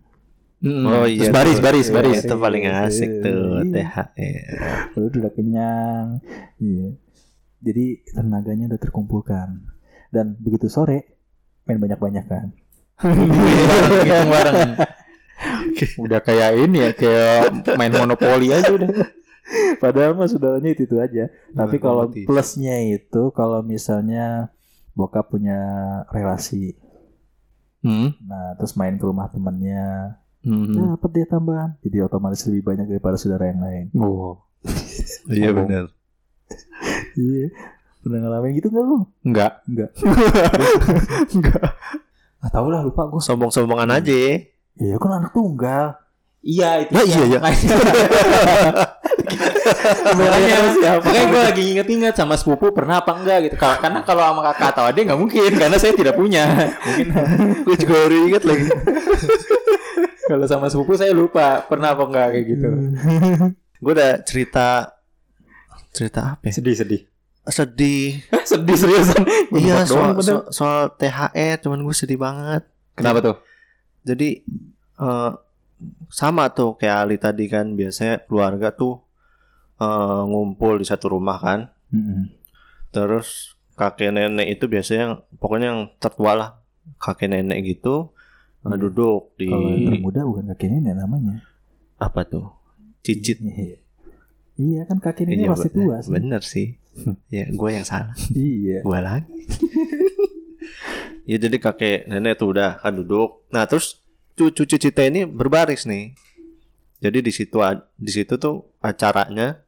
Hmm. 0.60 0.88
Oh 0.88 1.04
Terus 1.04 1.20
iya. 1.20 1.32
baris 1.32 1.58
tuh. 1.58 1.64
baris 1.66 1.86
Iya, 1.86 1.94
baris. 1.94 2.20
Itu 2.22 2.36
paling 2.38 2.64
asik 2.64 3.12
tuh 3.20 3.44
Iya. 3.60 3.72
THR. 3.74 4.58
Udah 4.96 5.20
udah 5.20 5.34
kenyang. 5.34 6.06
Iya. 6.58 6.88
Jadi 7.60 7.86
tenaganya 8.08 8.66
udah 8.70 8.80
terkumpulkan. 8.80 9.68
Dan 10.08 10.38
begitu 10.38 10.68
sore 10.68 11.13
main 11.64 11.80
banyak-banyak 11.80 12.26
kan. 12.26 12.48
Hitung 13.00 14.30
bareng. 14.30 14.72
Udah 16.00 16.20
kayak 16.20 16.50
ini 16.60 16.78
ya, 16.80 16.92
kayak 16.94 17.40
main 17.76 17.92
monopoli 17.92 18.50
aja 18.50 18.70
udah. 18.70 18.90
Padahal 19.78 20.16
mah 20.16 20.32
saudaranya 20.32 20.72
itu 20.72 20.88
itu 20.88 20.98
aja. 20.98 21.28
Tapi 21.52 21.76
kalau 21.78 22.08
plusnya 22.08 22.80
itu 22.80 23.30
kalau 23.36 23.60
misalnya 23.60 24.54
bokap 24.94 25.28
punya 25.28 25.60
relasi, 26.08 26.78
Hmm. 27.84 28.16
nah 28.24 28.56
terus 28.56 28.80
main 28.80 28.96
ke 28.96 29.04
rumah 29.04 29.28
temannya, 29.28 30.16
Hmm. 30.48 30.96
dapat 30.96 31.12
dia 31.12 31.26
tambahan. 31.28 31.76
Jadi 31.84 31.98
otomatis 32.00 32.40
lebih 32.48 32.64
banyak 32.64 32.88
daripada 32.88 33.20
saudara 33.20 33.52
yang 33.52 33.60
lain. 33.60 33.86
Oh. 34.00 34.40
Iya 35.28 35.52
Oh. 35.52 35.56
benar. 35.60 35.86
Iya. 37.20 37.48
Pernah 38.04 38.20
ngalamin 38.20 38.52
gitu 38.54 38.68
nggak 38.68 38.84
lu? 38.84 38.98
Enggak. 39.24 39.52
Enggak. 39.64 39.90
Enggak. 41.32 41.62
Enggak 42.38 42.52
tahu 42.52 42.68
lah 42.68 42.84
lupa 42.84 43.08
gue. 43.08 43.20
Sombong-sombongan 43.20 43.90
aja. 43.94 44.44
Iya 44.76 44.96
kan 45.00 45.12
anak 45.18 45.32
tunggal. 45.32 45.96
Iya 46.44 46.84
itu. 46.84 46.92
Nah, 46.92 47.04
iya, 47.04 47.22
iya. 47.24 47.40
Makanya, 50.12 50.56
makanya 51.00 51.24
gue 51.26 51.42
lagi 51.42 51.64
inget-inget 51.72 52.14
sama 52.14 52.36
sepupu 52.36 52.76
pernah 52.76 53.00
apa 53.00 53.16
enggak 53.16 53.48
gitu. 53.48 53.56
Ka- 53.56 53.80
Karena 53.80 54.04
kalau 54.04 54.20
sama 54.22 54.42
kakak 54.44 54.76
atau 54.76 54.84
adik 54.84 55.08
nggak 55.08 55.20
mungkin 55.20 55.52
karena 55.56 55.78
saya 55.80 55.96
tidak 55.96 56.16
punya. 56.16 56.44
Mungkin 56.84 57.08
Gue 57.66 57.76
juga 57.80 57.94
baru 57.98 58.18
inget 58.28 58.44
lagi. 58.44 58.68
kalau 60.24 60.44
sama 60.44 60.68
sepupu 60.68 60.96
saya 60.96 61.16
lupa 61.16 61.64
pernah 61.64 61.96
apa 61.96 62.04
enggak 62.04 62.28
kayak 62.36 62.46
gitu. 62.52 62.68
Gue 63.80 63.92
udah 63.96 64.12
cerita 64.24 64.68
cerita 65.94 66.36
apa 66.36 66.44
ya? 66.44 66.54
Sedih 66.54 66.76
sedih. 66.76 67.02
Sedih. 67.46 68.24
sedih 68.50 68.76
seriusan. 68.76 69.24
Iya 69.52 69.84
soal, 69.84 70.16
soal, 70.18 70.44
soal 70.50 70.80
THR 70.94 71.60
cuman 71.60 71.80
gue 71.82 71.92
sedih 71.92 72.16
banget. 72.16 72.64
Kenapa 72.94 73.20
tuh? 73.22 73.36
Jadi 74.02 74.44
eh, 74.96 75.32
sama 76.08 76.48
tuh 76.50 76.74
kayak 76.74 76.98
Ali 76.98 77.18
tadi 77.18 77.46
kan 77.46 77.74
biasanya 77.74 78.22
keluarga 78.22 78.72
tuh 78.72 79.04
eh, 79.76 80.22
ngumpul 80.24 80.78
di 80.78 80.86
satu 80.86 81.12
rumah 81.12 81.36
kan. 81.38 81.60
Mm-mm. 81.90 82.32
Terus 82.90 83.52
kakek 83.74 84.12
nenek 84.12 84.48
itu 84.52 84.66
biasanya 84.66 85.06
pokoknya 85.36 85.68
yang 85.68 85.82
tertua 85.98 86.32
lah 86.34 86.50
kakek 86.98 87.28
nenek 87.28 87.60
gitu 87.66 88.14
Iya. 88.64 88.80
duduk 88.80 89.36
di 89.36 89.52
Kalau 89.52 89.68
yang 89.68 89.92
termuda 89.92 90.22
bukan 90.24 90.44
kakek 90.50 90.68
nenek 90.72 90.96
namanya. 90.96 91.44
apa 91.98 92.24
tuh 92.24 92.48
cicit. 93.02 93.44
Iya. 94.56 94.88
Kan 94.88 94.98
kakek 94.98 95.28
nenek 95.28 95.44
Iya, 95.44 95.56
be- 95.58 95.68
tua 95.70 95.96
sih. 96.00 96.12
Bener 96.14 96.40
sih. 96.40 96.68
ya 97.36 97.46
gue 97.50 97.70
yang 97.70 97.86
salah. 97.86 98.14
Iya. 98.32 98.82
Gue 98.86 99.00
lagi. 99.02 99.34
ya 101.30 101.38
jadi 101.40 101.58
kakek 101.60 102.08
nenek 102.08 102.40
tuh 102.40 102.54
udah 102.56 102.80
kan 102.80 102.94
duduk. 102.96 103.48
Nah 103.52 103.64
terus 103.66 104.04
cucu 104.34 104.66
cicitnya 104.66 105.06
ini 105.10 105.22
berbaris 105.26 105.86
nih. 105.86 106.14
Jadi 107.04 107.20
di 107.20 107.32
situ 107.36 107.60
di 108.00 108.12
situ 108.12 108.40
tuh 108.40 108.64
acaranya 108.80 109.60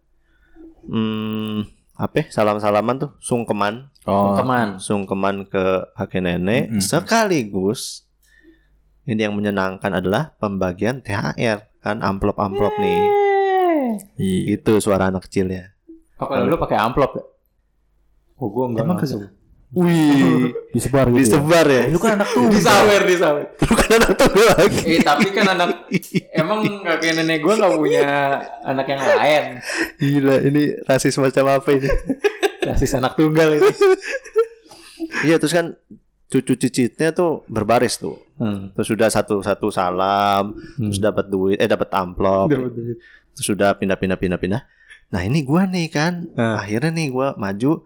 hmm, 0.88 1.67
apa? 2.00 2.24
ya, 2.24 2.25
Salam-salaman 2.32 2.96
tuh 2.96 3.12
sungkeman, 3.20 3.91
Oh. 4.08 4.38
Teman. 4.38 4.77
sungkeman 4.79 5.50
ke 5.50 5.82
kakek 5.98 6.22
nenek 6.24 6.70
Mm-mm. 6.70 6.77
sekaligus 6.77 8.05
ini 9.03 9.22
yang 9.22 9.34
menyenangkan 9.36 9.98
adalah 9.98 10.34
pembagian 10.38 11.01
THR 11.01 11.65
kan 11.84 12.01
amplop-amplop 12.01 12.74
nih. 12.82 13.01
Iya. 14.17 14.58
Itu 14.58 14.82
suara 14.82 15.13
anak 15.13 15.29
kecilnya. 15.29 15.75
Oh, 16.15 16.27
kalau 16.27 16.48
lu 16.48 16.55
pakai 16.55 16.77
amplop 16.79 17.12
ya? 17.19 17.24
Oh, 18.39 18.48
gua 18.51 18.72
enggak 18.72 18.84
Emang 18.88 18.98
langsung. 19.00 19.27
Wih, 19.75 20.55
Disebar 20.75 21.12
gitu. 21.12 21.15
ya? 21.15 21.19
disebar 21.19 21.65
ya. 21.67 21.84
Lu 21.91 22.00
kan 22.00 22.15
anak 22.15 22.29
tuh. 22.31 22.48
Disawer, 22.48 23.01
disawer. 23.03 23.45
Lu 23.60 23.74
kan 23.75 23.89
anak 24.00 24.12
tunggal 24.15 24.48
lagi. 24.55 24.79
Eh, 24.88 25.00
tapi 25.03 25.27
kan 25.36 25.45
anak 25.51 25.69
emang 26.31 26.60
kakek 26.84 27.12
nenek 27.19 27.43
gua 27.43 27.60
nggak 27.60 27.74
punya 27.75 28.05
anak 28.63 28.86
yang 28.88 29.01
lain. 29.03 29.43
Gila, 30.00 30.36
ini 30.48 30.63
rasis 30.88 31.19
macam 31.19 31.51
apa 31.51 31.69
ini? 31.75 31.89
Rasis 32.65 32.98
anak 32.98 33.13
tunggal 33.13 33.62
ini. 33.62 33.69
iya, 35.22 35.38
terus 35.38 35.53
kan 35.53 35.77
cucu 36.25 36.57
cicitnya 36.57 37.13
tuh 37.13 37.45
berbaris 37.45 38.01
tuh. 38.01 38.17
Hmm. 38.41 38.74
Terus 38.74 38.88
sudah 38.89 39.07
satu-satu 39.12 39.69
salam, 39.69 40.57
terus 40.79 40.98
dapat 40.98 41.29
duit, 41.29 41.62
eh 41.62 41.69
dapat 41.69 41.93
amplop. 41.93 42.50
Terus 42.50 43.45
sudah 43.45 43.77
pindah-pindah 43.77 44.17
pindah-pindah. 44.17 44.62
Nah, 45.08 45.22
ini 45.22 45.42
gua 45.42 45.66
nih 45.66 45.88
kan. 45.88 46.28
Nah. 46.32 46.60
Akhirnya 46.60 46.92
nih 46.92 47.08
gua 47.10 47.34
maju 47.36 47.86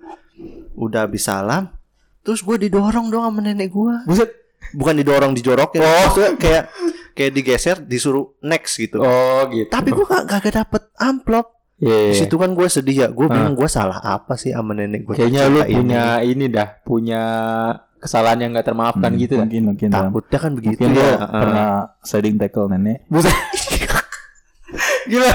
udah 0.73 1.03
habis 1.03 1.23
salam, 1.23 1.67
terus 2.19 2.39
gua 2.39 2.55
didorong 2.55 3.07
dong 3.07 3.21
sama 3.21 3.39
nenek 3.39 3.69
gua. 3.69 4.01
Buset. 4.03 4.31
Bukan 4.69 4.95
didorong 4.95 5.33
dijorokin. 5.33 5.81
Oh, 5.81 6.07
kayak 6.37 6.69
kayak 7.11 7.31
digeser 7.31 7.77
disuruh 7.79 8.37
next 8.39 8.77
gitu. 8.77 8.99
Oh, 8.99 9.43
gitu. 9.49 9.67
Tapi 9.67 9.89
gua 9.89 10.05
gak, 10.21 10.23
gak 10.39 10.55
dapet 10.55 10.83
amplop. 10.95 11.47
Iya. 11.79 12.11
Di 12.11 12.15
situ 12.17 12.35
kan 12.35 12.51
gue 12.51 12.67
sedih 12.67 12.97
ya. 12.97 13.07
Gue 13.07 13.25
Ah. 13.25 13.33
bilang 13.33 13.55
gue 13.55 13.63
salah 13.65 13.97
apa 13.97 14.35
sih 14.35 14.51
sama 14.51 14.75
nenek 14.75 15.07
gue. 15.07 15.15
Kayaknya 15.15 15.47
lu 15.47 15.59
punya 15.63 16.03
ini 16.19 16.51
dah, 16.51 16.67
punya 16.83 17.21
kesalahan 17.97 18.35
yang 18.37 18.51
nggak 18.51 18.67
termaafkan 18.67 19.09
Hmm, 19.09 19.19
gitu 19.19 19.33
dah. 19.35 19.47
Mungkin 19.47 19.63
mungkin. 19.65 19.87
Ram. 19.87 20.11
Takutnya 20.11 20.39
kan 20.39 20.51
begitu 20.53 20.75
Mungkin 20.75 20.91
dia 20.91 21.07
ya. 21.07 21.15
Ah. 21.17 21.27
pernah 21.31 21.69
sliding 22.03 22.35
tackle 22.35 22.67
nenek. 22.69 23.07
Buset. 23.07 23.31
Gila, 25.09 25.31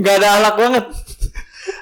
nggak 0.00 0.14
ada 0.16 0.28
alak 0.40 0.54
banget. 0.56 0.84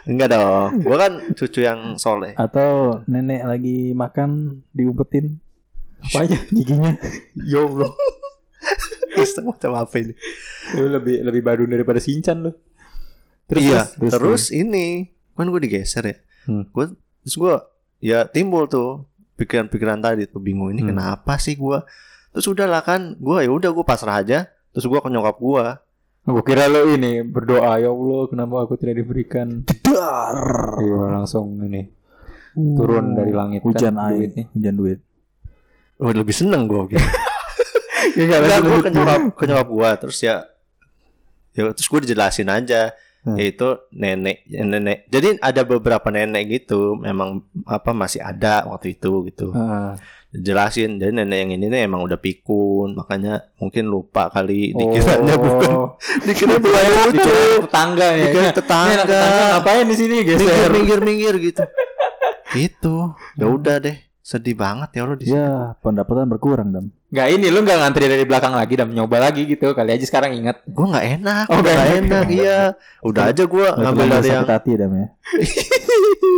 Enggak 0.07 0.29
dong. 0.33 0.87
Gue 0.87 0.97
kan 0.97 1.13
cucu 1.35 1.61
yang 1.67 1.99
soleh. 1.99 2.33
Atau 2.39 3.03
nenek 3.11 3.43
lagi 3.43 3.91
makan 3.91 4.63
diumpetin. 4.71 5.43
Apanya? 6.01 6.39
Giginya. 6.55 6.95
Ya 7.51 7.61
Allah. 7.63 7.91
Terus 9.17 9.33
macam 9.43 9.73
apa 9.75 9.95
ini? 9.99 10.15
Lu 10.79 10.87
lebih 10.91 11.23
lebih 11.27 11.43
badun 11.43 11.71
daripada 11.71 11.99
Sinchan 11.99 12.47
lu. 12.47 12.53
Terus, 13.47 13.63
iya. 13.63 13.83
terus. 13.87 14.13
Terus, 14.15 14.45
ini 14.51 15.11
kan 15.35 15.47
gue 15.51 15.61
digeser 15.63 16.05
ya. 16.07 16.17
Hmm. 16.47 16.65
Gue 16.71 16.95
terus 17.27 17.35
gue 17.35 17.55
ya 17.99 18.27
timbul 18.31 18.71
tuh 18.71 19.03
pikiran-pikiran 19.35 19.99
tadi 19.99 20.27
tuh 20.31 20.39
bingung 20.39 20.71
ini 20.71 20.87
Hmm. 20.87 20.95
kenapa 20.95 21.39
sih 21.39 21.59
gue. 21.59 21.79
Terus 22.31 22.47
udahlah 22.47 22.83
kan 22.85 23.17
gue 23.19 23.43
ya 23.43 23.51
udah 23.51 23.71
gue 23.73 23.85
pasrah 23.87 24.23
aja. 24.23 24.47
Terus 24.71 24.87
gue 24.87 24.99
ke 25.01 25.09
nyokap 25.11 25.37
gue. 25.41 25.65
Gue 26.27 26.43
kira 26.43 26.67
lu 26.67 26.91
ini 26.91 27.23
berdoa 27.23 27.79
ya 27.79 27.89
Allah 27.89 28.23
kenapa 28.27 28.67
aku 28.67 28.75
tidak 28.75 28.99
diberikan 28.99 29.63
Dar. 29.63 30.75
Iya 30.77 31.03
langsung 31.15 31.63
ini 31.63 31.87
turun 32.57 33.15
dari 33.15 33.31
langit 33.31 33.63
kan 33.63 33.69
Hujan 33.71 33.95
air. 33.97 34.11
duitnya. 34.19 34.45
Hujan 34.51 34.75
duit. 34.75 34.99
Oh, 35.97 36.11
lebih 36.11 36.35
seneng 36.35 36.67
gue. 36.67 36.83
Gitu. 36.91 36.99
Enggak 38.17 38.39
Enggak, 38.43 38.61
gue 38.61 38.79
ke 38.81 38.91
nyokap, 38.91 39.21
ke 39.33 39.45
nyokap 39.47 39.69
gue 39.69 39.91
terus 40.03 40.19
ya 40.21 40.37
ya 41.53 41.71
terus 41.73 41.87
gue 41.87 42.01
dijelasin 42.05 42.51
aja 42.51 42.91
Hmm. 43.27 43.35
yaitu 43.43 43.67
nenek 43.91 44.47
nenek 44.47 45.11
jadi 45.11 45.35
ada 45.43 45.67
beberapa 45.67 46.15
nenek 46.15 46.47
gitu 46.47 46.95
memang 46.95 47.43
apa 47.67 47.91
masih 47.91 48.23
ada 48.23 48.63
waktu 48.71 48.95
itu 48.95 49.27
gitu 49.27 49.51
jelasin 50.39 50.97
jadi 50.97 51.13
nenek 51.13 51.39
yang 51.39 51.51
ini 51.53 51.67
nih 51.67 51.81
emang 51.85 52.01
udah 52.01 52.17
pikun 52.17 52.95
makanya 52.95 53.49
mungkin 53.57 53.87
lupa 53.87 54.29
kali 54.29 54.71
dikiranya 54.71 55.35
bukan 55.35 55.73
dikira 56.23 56.57
bukan 56.57 56.83
lucu 57.07 57.31
Oh. 57.31 57.63
Tetangga 57.65 58.09
ya. 58.11 58.25
Dikira 58.25 58.43
Ini 58.43 58.53
tetangga. 58.53 59.03
tetangga 59.03 59.45
ngapain 59.53 59.85
di 59.85 59.95
sini 59.95 60.15
minggir 60.19 60.37
geser? 60.39 60.69
minggir 60.71 60.99
minggir 61.01 61.35
gitu 61.39 61.63
gitu 62.57 62.97
ya 63.35 63.47
udah 63.47 63.77
deh 63.79 63.97
Sedih 64.21 64.59
banget 64.59 64.91
ya 64.91 65.07
lo 65.07 65.15
di 65.15 65.31
sini. 65.31 65.39
Ya, 65.39 65.79
pendapatan 65.79 66.27
berkurang 66.27 66.75
dam. 66.75 66.91
Nggak 67.15 67.29
ini 67.31 67.47
lu 67.47 67.63
nggak 67.63 67.79
ngantri 67.79 68.11
dari 68.11 68.27
belakang 68.27 68.59
lagi 68.59 68.75
dan 68.75 68.91
nyoba 68.91 69.23
lagi 69.23 69.47
gitu. 69.47 69.71
Kali 69.71 69.95
aja 69.95 70.03
sekarang 70.03 70.35
ingat. 70.35 70.67
Gue 70.67 70.83
nggak 70.83 71.07
enak. 71.23 71.47
Oh, 71.47 71.63
nggak 71.63 71.79
enak. 72.03 72.25
Iya. 72.27 72.75
Udah 73.07 73.31
aja 73.31 73.47
gue 73.47 73.67
ngambil 73.71 74.07
dari 74.19 74.27
yang 74.27 74.43
hati 74.43 74.75
dam 74.75 74.91
ya. 74.91 75.07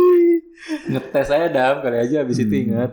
Ngetes 0.85 1.25
saya 1.25 1.49
dam 1.49 1.81
kali 1.81 1.97
aja 1.97 2.15
habis 2.21 2.37
itu 2.37 2.45
Hmm. 2.51 2.63
ingat. 2.69 2.91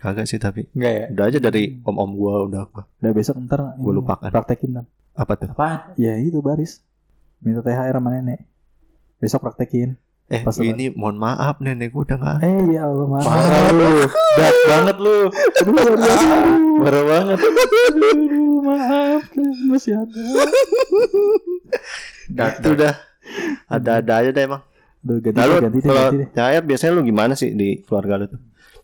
Kagak 0.00 0.24
sih 0.24 0.40
tapi 0.40 0.64
Enggak 0.72 0.92
ya? 0.92 1.04
udah 1.12 1.24
aja 1.28 1.38
dari 1.38 1.62
om-om 1.84 2.10
gue 2.16 2.34
udah 2.48 2.62
gua. 2.72 2.82
Udah 2.98 3.12
besok 3.12 3.36
ntar 3.44 3.76
Gua 3.76 3.92
lupakan. 3.92 4.32
Praktekin 4.32 4.80
dam. 4.80 4.86
apa 5.12 5.32
tuh? 5.36 5.52
Apaan? 5.52 5.92
Ya 5.94 6.16
itu 6.16 6.40
baris. 6.40 6.80
Minta 7.38 7.60
THR 7.60 7.92
sama 7.92 8.08
nenek. 8.10 8.40
Besok 9.20 9.44
praktekin. 9.44 10.00
Eh 10.30 10.40
Pas 10.40 10.54
ini 10.56 10.88
mohon 10.94 11.18
maaf 11.18 11.58
nenek 11.58 11.90
gue 11.90 12.00
udah 12.00 12.16
nggak. 12.16 12.36
Eh 12.40 12.72
ya 12.72 12.86
Allah 12.86 13.06
maaf. 13.10 13.26
Parah 13.26 13.68
lu. 13.70 13.88
Berat 14.08 14.56
banget 14.64 14.96
lu. 14.96 15.16
Aduh, 15.26 15.74
aduh, 15.74 16.78
Parah 16.80 17.04
banget. 17.04 17.38
aduh, 17.42 18.58
maaf 18.62 19.22
masih 19.68 19.92
ada. 19.98 20.22
Udah 22.70 22.94
ada-ada 23.66 24.12
aja 24.22 24.30
deh 24.30 24.44
emang. 24.46 24.62
Aduh, 25.00 25.16
ganti 25.18 25.38
Lalu 25.40 25.52
deh, 25.52 25.62
ganti 25.66 25.78
ganti 26.68 26.86
lu 26.88 27.00
gimana 27.02 27.32
sih 27.34 27.50
di 27.52 27.80
keluarga 27.82 28.14
lu 28.20 28.26
tuh? 28.30 28.40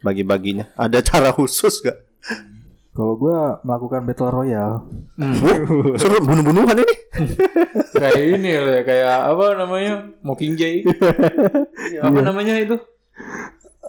Bagi-baginya. 0.07 0.71
Ada 0.79 1.03
cara 1.03 1.35
khusus 1.35 1.83
gak? 1.83 1.99
Kalau 2.97 3.13
gua 3.21 3.61
melakukan 3.61 4.09
battle 4.09 4.33
royale, 4.33 4.87
Suruh 6.01 6.23
bunuh-bunuhan 6.25 6.81
ini. 6.81 6.95
kayak 8.01 8.25
ini 8.41 8.51
loh 8.57 8.73
ya, 8.73 8.83
kayak 8.89 9.17
apa 9.37 9.45
namanya? 9.53 9.95
Mockingjay. 10.25 10.81
apa 12.07 12.19
namanya 12.25 12.57
itu? 12.57 12.81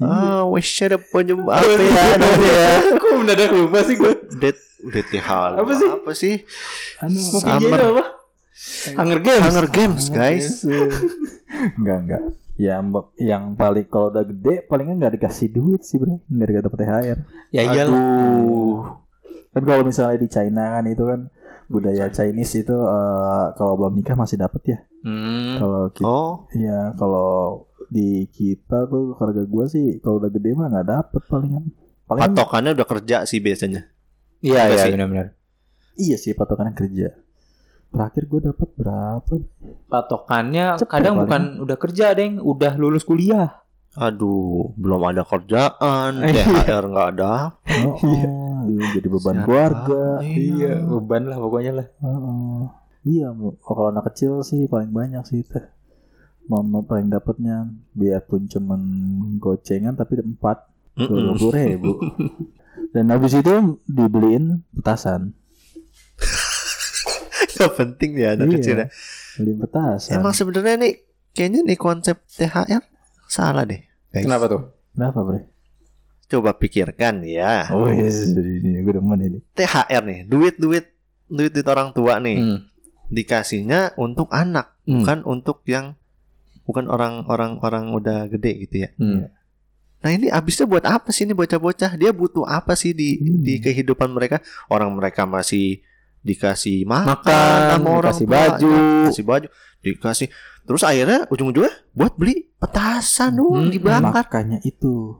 Ah, 0.03 0.43
wish 0.51 0.83
ada 0.83 0.99
penyembah 0.99 1.55
apa 1.55 1.71
ya 1.71 2.19
namanya? 2.19 2.67
Kok 3.01 3.11
mendadak 3.15 3.51
lupa 3.55 3.79
sih 3.87 3.95
gue? 3.95 4.13
Dead 4.43 4.57
Dead 4.91 5.07
Hall. 5.23 5.55
Apa 5.55 5.71
sih? 5.71 5.87
Apa 5.87 6.11
sih? 6.11 6.35
anu, 6.99 7.19
Mockingjay 7.31 7.71
itu 7.71 7.85
apa? 7.95 8.05
Hunger 8.91 9.19
Games. 9.23 9.43
Hunger 9.47 9.67
Games, 9.71 10.03
guys. 10.11 10.47
enggak 11.79 11.97
enggak. 12.03 12.23
Ya, 12.57 12.81
mbak- 12.81 13.13
yang 13.15 13.53
paling 13.53 13.85
kalau 13.85 14.09
udah 14.09 14.25
gede 14.25 14.65
palingan 14.65 14.97
nggak 14.97 15.21
dikasih 15.21 15.47
duit 15.47 15.81
sih 15.81 15.95
bro, 15.95 16.17
nggak 16.25 16.47
dikasih 16.49 16.69
THR. 16.73 17.17
Ya 17.49 17.61
iyalah. 17.63 17.93
Aduh. 17.93 18.77
Kan 19.53 19.63
kalau 19.63 19.83
misalnya 19.85 20.17
di 20.17 20.27
China 20.27 20.73
kan 20.73 20.85
itu 20.85 21.01
kan 21.01 21.19
budaya 21.67 22.09
Chinese 22.09 22.63
itu 22.63 22.73
eh, 22.73 23.47
kalau 23.53 23.73
belum 23.75 23.93
nikah 23.93 24.17
masih 24.17 24.37
dapat 24.37 24.61
ya. 24.65 24.77
Hmm. 25.01 25.55
Kalau 25.55 25.83
kita, 25.89 26.05
Oh, 26.05 26.33
ya 26.51 26.91
kalau 26.93 27.29
di 27.87 28.25
kita 28.27 28.83
tuh 28.85 29.13
keluarga 29.13 29.45
gua 29.45 29.65
sih 29.65 30.01
kalau 30.01 30.17
udah 30.17 30.27
gede 30.27 30.51
mah 30.51 30.67
nggak 30.67 30.87
dapet 30.87 31.21
palingan. 31.25 31.63
Palingan 32.03 32.33
patokannya 32.33 32.71
udah 32.73 32.87
kerja 32.87 33.17
sih 33.23 33.37
biasanya. 33.37 33.85
Iya 34.39 34.61
iya 34.67 34.77
sih? 34.81 34.91
benar-benar. 34.93 35.27
iya 35.95 36.15
sih 36.15 36.33
patokannya 36.33 36.73
kerja. 36.73 37.13
Terakhir 37.87 38.23
gue 38.27 38.39
dapat 38.51 38.69
berapa? 38.75 39.33
Patokannya 39.87 40.75
Cepet 40.77 40.91
kadang 40.91 41.15
paling. 41.15 41.23
bukan 41.25 41.41
udah 41.63 41.77
kerja, 41.79 42.05
Deng, 42.13 42.37
udah 42.39 42.73
lulus 42.75 43.01
kuliah. 43.01 43.63
Aduh, 43.97 44.77
belum 44.77 45.01
ada 45.09 45.25
kerjaan, 45.25 46.21
THR 46.35 46.83
nggak 46.85 47.09
ada. 47.17 47.57
Oh, 47.81 47.97
oh, 47.97 48.57
iya, 48.69 48.85
jadi 48.93 49.07
beban 49.09 49.35
Siapa? 49.41 49.45
keluarga. 49.47 50.03
Iya. 50.21 50.73
beban 50.85 51.23
lah 51.25 51.37
pokoknya 51.39 51.71
lah. 51.81 51.87
Heeh. 51.97 52.59
Iya, 53.07 53.27
Bu. 53.31 53.55
Oh, 53.55 53.73
kalau 53.73 53.89
anak 53.89 54.11
kecil 54.11 54.43
sih 54.43 54.67
paling 54.67 54.91
banyak 54.91 55.23
sih 55.23 55.41
teh. 55.41 55.63
Mama 56.45 56.83
paling 56.83 57.07
dapatnya 57.07 57.71
biarpun 57.91 58.47
cuman 58.47 58.81
gocengan 59.39 59.95
tapi 59.95 60.19
empat 60.19 60.67
dua 60.95 61.33
puluh 61.35 61.53
ribu. 61.55 61.91
Dan 62.93 63.11
habis 63.11 63.31
itu 63.33 63.53
dibeliin 63.83 64.63
petasan. 64.75 65.36
Nggak 67.57 67.73
penting 67.79 68.11
ya 68.15 68.29
anak 68.33 68.45
Iya. 68.45 68.53
kecil 68.55 68.75
ya. 68.77 68.87
Beliin 69.35 69.57
petasan. 69.59 70.11
Emang 70.15 70.31
sebenarnya 70.31 70.75
nih 70.77 70.93
kayaknya 71.31 71.61
nih 71.63 71.77
konsep 71.77 72.17
THR 72.27 72.81
salah 73.25 73.63
deh. 73.63 73.81
guys. 74.07 74.23
Kenapa 74.23 74.45
tuh? 74.47 74.61
Kenapa, 74.91 75.19
Bre? 75.21 75.39
Coba 76.27 76.51
pikirkan 76.53 77.21
ya. 77.21 77.69
Oh, 77.69 77.87
yes, 77.87 78.31
ini 78.31 78.77
gue 78.77 78.93
demen 78.93 79.19
ini. 79.21 79.39
THR 79.51 80.01
nih, 80.01 80.19
duit-duit 80.23 80.85
duit 81.27 81.51
duit 81.51 81.67
orang 81.67 81.91
tua 81.91 82.17
nih. 82.17 82.37
Hmm. 82.37 82.59
Dikasihnya 83.07 83.95
untuk 83.95 84.27
anak, 84.29 84.75
Hmm. 84.83 85.01
bukan 85.01 85.19
untuk 85.23 85.63
yang 85.63 85.95
bukan 86.63 86.85
orang-orang 86.85 87.57
orang 87.57 87.91
udah 87.91 88.27
gede 88.27 88.51
gitu 88.61 88.75
ya. 88.83 88.89
Hmm. 88.95 89.31
Nah 89.97 90.11
ini 90.11 90.27
abisnya 90.27 90.63
buat 90.63 90.83
apa 90.83 91.09
sih 91.09 91.23
ini 91.23 91.31
bocah-bocah? 91.31 91.95
Dia 91.95 92.11
butuh 92.11 92.43
apa 92.43 92.73
sih 92.73 92.91
di 92.91 93.15
Hmm. 93.15 93.39
di 93.39 93.57
kehidupan 93.57 94.09
mereka? 94.09 94.43
Orang 94.65 94.91
mereka 94.93 95.23
masih 95.23 95.79
dikasih 96.27 96.83
makan, 96.83 97.07
Makan, 97.15 97.57
sama 97.71 97.87
orang 97.89 98.11
dikasih 98.11 98.25
tua, 98.25 98.35
baju. 98.35 98.71
dikasih 98.75 99.23
baju, 99.23 99.47
dikasih. 99.79 100.27
Terus 100.67 100.83
akhirnya 100.83 101.19
ujung-ujungnya 101.27 101.71
buat 101.91 102.13
beli 102.13 102.51
petasan 102.59 103.39
dong 103.39 103.55
Hmm, 103.55 103.71
dibakar. 103.71 104.11
Makanya 104.11 104.59
itu 104.61 105.15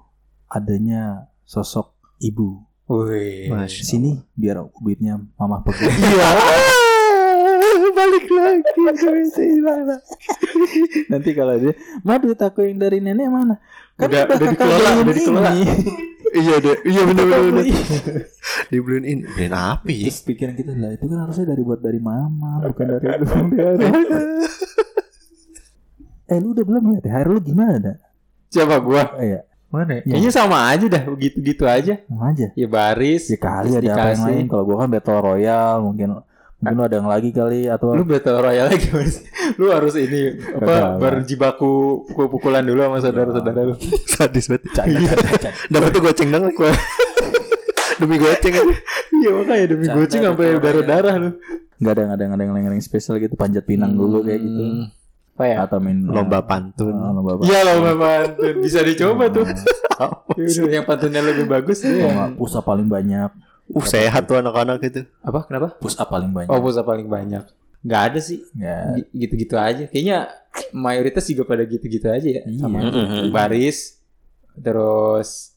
adanya 0.46 1.32
sosok 1.42 1.96
ibu. 2.20 2.68
Wih. 2.88 3.48
Sini 3.68 4.20
biar 4.34 4.60
duitnya 4.76 5.16
mama 5.36 5.64
pegang. 5.64 5.88
Iya. 5.98 6.28
balik 7.98 8.28
lagi 8.30 8.72
Nanti 11.08 11.30
kalau 11.34 11.56
dia, 11.58 11.74
"Ma, 12.02 12.18
duit 12.18 12.38
aku 12.38 12.62
yang 12.62 12.78
dari 12.78 13.00
nenek 13.00 13.28
mana?" 13.28 13.58
Kan 13.96 14.08
Udah- 14.08 14.28
udah 14.30 14.48
dikelola, 14.48 14.90
udah 15.02 15.14
dikelola. 15.14 15.52
Iya 16.38 16.56
deh, 16.58 16.78
iya 16.84 17.02
benar 17.04 17.26
benar. 17.26 17.42
beli. 17.54 17.72
Dibeliin 18.68 19.04
ini, 19.04 19.24
beliin 19.26 19.54
apa 19.54 19.88
ya? 19.88 20.08
Terus 20.08 20.20
pikiran 20.24 20.54
kita 20.54 20.72
lah 20.74 20.92
itu 20.92 21.06
kan 21.06 21.18
harusnya 21.22 21.46
dari 21.48 21.62
buat 21.62 21.80
dari 21.80 22.00
mama 22.00 22.62
bukan 22.64 22.86
dari 22.88 23.06
lu 23.18 23.26
dari. 23.58 23.86
eh 26.28 26.38
lu 26.38 26.52
udah 26.52 26.66
belum 26.66 26.84
ya 26.94 27.00
THR 27.02 27.28
lu 27.28 27.40
gimana 27.40 27.76
dah? 27.80 27.96
Siapa 28.48 28.76
gua? 28.80 29.16
Eh, 29.20 29.36
ya, 29.36 29.40
Mana? 29.68 30.00
Ya. 30.00 30.16
Kayaknya 30.16 30.32
sama 30.32 30.58
aja 30.72 30.86
dah, 30.88 31.04
begitu-gitu 31.08 31.64
aja. 31.68 32.00
mau 32.08 32.24
aja. 32.24 32.48
Ya 32.56 32.68
baris. 32.68 33.28
Ya 33.28 33.36
kali 33.36 33.76
ada 33.76 33.84
apa 33.84 33.84
yang 33.84 34.00
dikasih. 34.00 34.24
lain. 34.24 34.44
Kalau 34.48 34.64
gua 34.64 34.78
kan 34.84 34.90
Battle 34.92 35.20
Royale 35.20 35.80
mungkin 35.84 36.08
mungkin 36.58 36.74
lu 36.74 36.84
ada 36.90 36.96
yang 36.98 37.10
lagi 37.10 37.30
kali 37.30 37.70
atau 37.70 37.94
Lu 37.94 38.02
battle 38.02 38.42
royale 38.42 38.74
lagi 38.74 38.90
gimana 38.90 39.06
sih? 39.06 39.24
Lu 39.62 39.70
harus 39.70 39.94
ini 39.94 40.42
apa 40.58 40.98
berjibaku 40.98 42.02
pukul-pukulan 42.10 42.66
dulu 42.66 42.82
sama 42.82 42.98
saudara-saudara 42.98 43.62
lu. 43.62 43.76
Sadis 44.18 44.50
banget. 44.50 44.66
Iya. 44.90 45.14
Dapetnya 45.70 46.00
goceng 46.02 46.30
dong. 46.34 46.50
Demi 48.02 48.16
goceng 48.18 48.54
kan. 48.54 48.66
Iya 49.18 49.30
makanya 49.34 49.66
demi 49.74 49.86
Canda 49.86 49.98
goceng 50.02 50.22
sampai 50.26 50.46
darah-darah 50.58 51.16
lu. 51.18 51.30
Nggak 51.78 51.94
ada 51.94 52.02
nggak 52.02 52.18
ada 52.18 52.24
nggak 52.26 52.38
ada 52.42 52.74
yang 52.74 52.86
spesial 52.86 53.22
gitu 53.22 53.38
panjat 53.38 53.62
pinang 53.66 53.94
dulu 53.94 54.26
kayak 54.26 54.42
gitu. 54.42 54.64
Hmm. 54.66 54.86
Apa 55.38 55.44
ya? 55.46 55.56
Atau 55.70 55.78
main 55.78 56.02
Lomba 56.02 56.42
Ah, 56.42 56.46
pantun. 56.46 56.94
lomba 56.98 57.38
apa? 57.38 57.42
Iya 57.46 57.60
lomba 57.70 57.92
pantun 57.94 58.56
bisa 58.66 58.82
dicoba 58.82 59.30
tuh. 59.30 59.46
Yaudah, 60.38 60.70
yang 60.70 60.86
pantunnya 60.86 61.22
lebih 61.22 61.46
bagus 61.50 61.82
tuh 61.82 61.90
ya. 61.94 62.34
Up 62.34 62.64
paling 62.66 62.90
banyak. 62.90 63.30
Uh 63.68 63.84
sehat 63.84 64.24
tuh 64.26 64.40
anak-anak 64.40 64.80
itu. 64.82 65.02
Apa? 65.20 65.44
Kenapa? 65.44 65.76
Push 65.76 66.00
up 66.00 66.08
paling 66.08 66.32
banyak. 66.32 66.48
Oh 66.48 66.60
pulsa 66.60 66.82
paling 66.82 67.06
banyak. 67.06 67.44
Gak 67.84 68.02
ada 68.12 68.20
sih. 68.20 68.40
Ya. 68.56 68.96
Gi- 68.96 69.28
Gitu-gitu 69.28 69.56
aja. 69.56 69.86
Kayaknya 69.88 70.32
mayoritas 70.72 71.28
juga 71.28 71.44
pada 71.44 71.64
gitu-gitu 71.64 72.08
aja 72.08 72.24
ya. 72.24 72.42
Iya. 72.44 72.64
Sama 72.64 72.80
baris. 73.30 74.00
Terus 74.56 75.54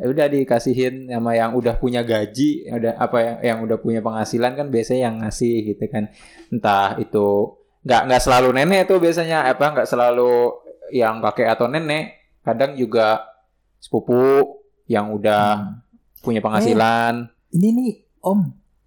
ya 0.00 0.06
udah 0.06 0.26
dikasihin 0.28 1.10
sama 1.10 1.34
yang 1.34 1.50
udah 1.52 1.74
punya 1.74 2.00
gaji, 2.00 2.70
yang 2.70 2.78
udah 2.78 2.92
apa 2.94 3.16
yang 3.18 3.36
yang 3.42 3.58
udah 3.66 3.76
punya 3.76 3.98
penghasilan 3.98 4.54
kan 4.54 4.66
biasanya 4.70 5.00
yang 5.10 5.16
ngasih 5.20 5.74
gitu 5.74 5.84
kan. 5.90 6.12
Entah 6.48 6.94
itu 6.96 7.56
nggak 7.82 8.02
nggak 8.06 8.22
selalu 8.22 8.48
nenek 8.54 8.86
tuh 8.86 9.00
biasanya 9.00 9.48
apa 9.48 9.64
nggak 9.74 9.88
selalu 9.88 10.54
yang 10.92 11.18
kakek 11.20 11.48
atau 11.50 11.66
nenek. 11.66 12.20
Kadang 12.40 12.76
juga 12.76 13.24
sepupu 13.76 14.60
yang 14.86 15.10
udah 15.10 15.44
Hmm. 15.58 15.89
Punya 16.20 16.40
penghasilan. 16.40 17.28
Ini 17.50 17.68
nih 17.70 17.92
om, 18.20 18.40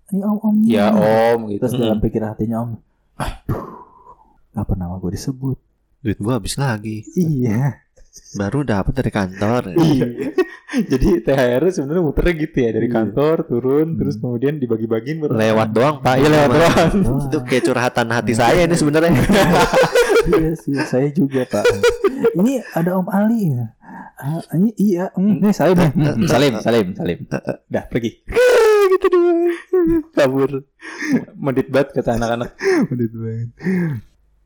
ini 0.09 0.21
om 0.21 0.37
om. 0.39 0.55
nih. 0.61 0.69
Ya 0.71 0.87
om 0.93 1.49
gitu. 1.49 1.61
Terus 1.61 1.73
dalam 1.75 1.99
pikiran 1.99 2.31
hatinya 2.31 2.57
om, 2.61 2.71
aduh, 3.15 3.65
apa 4.53 4.73
nama 4.73 4.97
gue 4.97 5.11
disebut? 5.11 5.57
Duit 5.99 6.19
gua 6.19 6.35
habis 6.35 6.55
lagi. 6.55 7.03
Iya. 7.13 7.79
Baru 8.35 8.61
dapat 8.61 8.93
dari 8.93 9.09
kantor. 9.09 9.73
Iya. 9.73 10.05
Jadi 10.89 11.21
THR 11.21 11.63
sebenarnya 11.69 12.01
muternya 12.01 12.33
gitu 12.35 12.57
ya 12.59 12.69
dari 12.71 12.87
Iya. 12.87 12.95
kantor 12.95 13.35
turun 13.45 13.87
Hmm. 13.93 13.97
terus 13.97 14.15
kemudian 14.17 14.57
dibagi-bagiin 14.57 15.21
Lewat 15.23 15.69
doang 15.69 16.01
Pak. 16.01 16.15
Iya 16.17 16.27
lewat 16.29 16.49
doang. 16.49 16.89
Wah, 17.03 17.25
Itu 17.29 17.37
kayak 17.45 17.63
curhatan 17.63 18.07
hati 18.09 18.33
saya 18.33 18.65
ini 18.65 18.73
sebenarnya. 18.73 19.13
iya 20.33 20.49
sih, 20.57 20.73
saya 20.83 21.07
juga 21.09 21.45
pak. 21.45 21.65
Ini 22.39 22.65
ada 22.73 22.97
om 22.97 23.05
Ali. 23.07 23.53
Ah, 24.23 24.39
ini 24.55 24.71
iya, 24.77 25.11
hmm, 25.11 25.35
nih 25.37 25.51
saya 25.51 25.75
nih. 25.75 25.91
Hmm, 25.91 26.23
salim, 26.25 26.53
salim, 26.57 26.87
salim. 26.93 27.17
Dah 27.67 27.83
pergi. 27.85 28.23
gitu 28.93 29.07
doang. 29.09 29.39
Kabur. 30.09 30.63
Medit 31.35 31.67
banget 31.67 31.91
kata 31.91 32.15
anak-anak. 32.15 32.55
Menit 32.87 33.11
banget. 33.11 33.49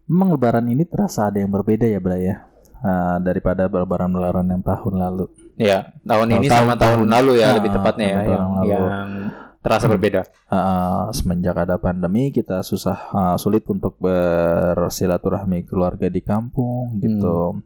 Memang 0.04 0.34
lebaran 0.34 0.66
ini 0.66 0.82
terasa 0.82 1.30
ada 1.30 1.38
yang 1.38 1.52
berbeda 1.52 1.86
ya, 1.86 2.00
Bray 2.00 2.26
ya. 2.26 2.42
uh, 2.78 3.18
daripada 3.20 3.66
lebaran-lebaran 3.66 4.46
yang 4.48 4.62
tahun 4.62 4.94
lalu. 4.98 5.26
Ya, 5.56 5.94
tahun 6.02 6.26
Tahun- 6.28 6.34
ini 6.36 6.48
sama 6.48 6.74
tahun- 6.74 6.78
tahun 7.06 7.08
lalu 7.12 7.32
ya 7.36 7.46
Ah, 7.46 7.54
lebih 7.54 7.72
tepatnya 7.72 8.06
ya 8.08 8.18
tahun 8.18 8.30
yang, 8.30 8.50
lalu. 8.52 8.70
yang 8.72 9.10
terasa 9.68 9.86
berbeda. 9.86 10.24
Uh, 10.48 11.12
semenjak 11.12 11.60
ada 11.60 11.76
pandemi 11.76 12.32
kita 12.32 12.64
susah 12.64 12.98
uh, 13.12 13.36
sulit 13.36 13.68
untuk 13.68 14.00
bersilaturahmi 14.00 15.68
keluarga 15.68 16.08
di 16.08 16.24
kampung 16.24 16.96
gitu. 16.98 17.60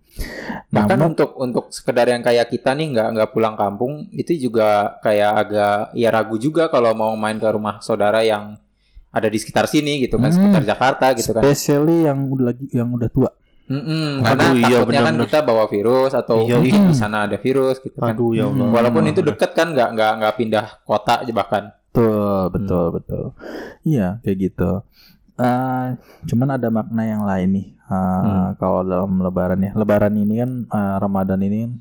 Bahkan 0.68 0.98
Namun 0.98 1.14
untuk 1.14 1.38
untuk 1.38 1.66
sekedar 1.70 2.10
yang 2.10 2.20
kayak 2.20 2.50
kita 2.50 2.74
nih 2.74 2.90
nggak 2.90 3.08
nggak 3.14 3.30
pulang 3.30 3.54
kampung 3.54 4.10
itu 4.12 4.34
juga 4.42 4.98
kayak 5.00 5.32
agak 5.38 5.76
ya 5.94 6.10
ragu 6.10 6.36
juga 6.36 6.68
kalau 6.68 6.92
mau 6.92 7.14
main 7.14 7.38
ke 7.38 7.46
rumah 7.46 7.78
saudara 7.80 8.26
yang 8.26 8.58
ada 9.12 9.28
di 9.28 9.38
sekitar 9.38 9.68
sini 9.68 10.02
gitu 10.02 10.18
kan 10.18 10.32
Hmm. 10.32 10.38
sekitar 10.42 10.64
Jakarta 10.66 11.06
gitu 11.14 11.32
kan. 11.32 11.44
especially 11.44 12.08
yang 12.08 12.18
udah 12.26 12.46
lagi 12.50 12.66
yang 12.72 12.90
udah 12.90 13.12
tua. 13.12 13.30
Mm-mm, 13.72 14.20
Aduh, 14.20 14.28
karena 14.28 14.46
iya, 14.52 14.78
takutnya 14.84 15.00
kan 15.00 15.16
benar-benar. 15.16 15.28
kita 15.32 15.40
bawa 15.48 15.64
virus 15.72 16.12
atau 16.12 16.44
Iya, 16.44 16.60
mungkin 16.60 16.92
di 16.92 16.96
sana 16.96 17.24
ada 17.24 17.38
virus 17.40 17.80
gitu 17.80 17.96
kan. 17.96 18.12
Aduh 18.12 18.36
ya 18.36 18.52
Allah. 18.52 18.68
Hmm. 18.68 18.76
Walaupun 18.76 19.04
itu 19.08 19.22
deket 19.24 19.52
kan 19.56 19.72
nggak 19.72 19.90
nggak 19.96 20.12
nggak 20.20 20.34
pindah 20.36 20.66
kota 20.84 21.24
aja 21.24 21.32
bahkan. 21.32 21.64
Betul, 21.92 22.56
betul, 22.56 22.86
betul. 22.96 23.26
Iya, 23.84 24.24
kayak 24.24 24.38
gitu. 24.40 24.72
Eh, 25.36 25.88
cuman 26.28 26.50
ada 26.56 26.68
makna 26.72 27.04
yang 27.04 27.28
lain 27.28 27.50
nih. 27.52 27.68
Eh, 27.92 28.48
Kalau 28.56 28.88
dalam 28.88 29.12
Lebaran 29.20 29.60
ya, 29.60 29.72
Lebaran 29.76 30.16
ini 30.16 30.40
kan 30.40 30.52
eh, 30.72 30.96
Ramadan 31.04 31.40
ini 31.44 31.58
kan, 31.68 31.72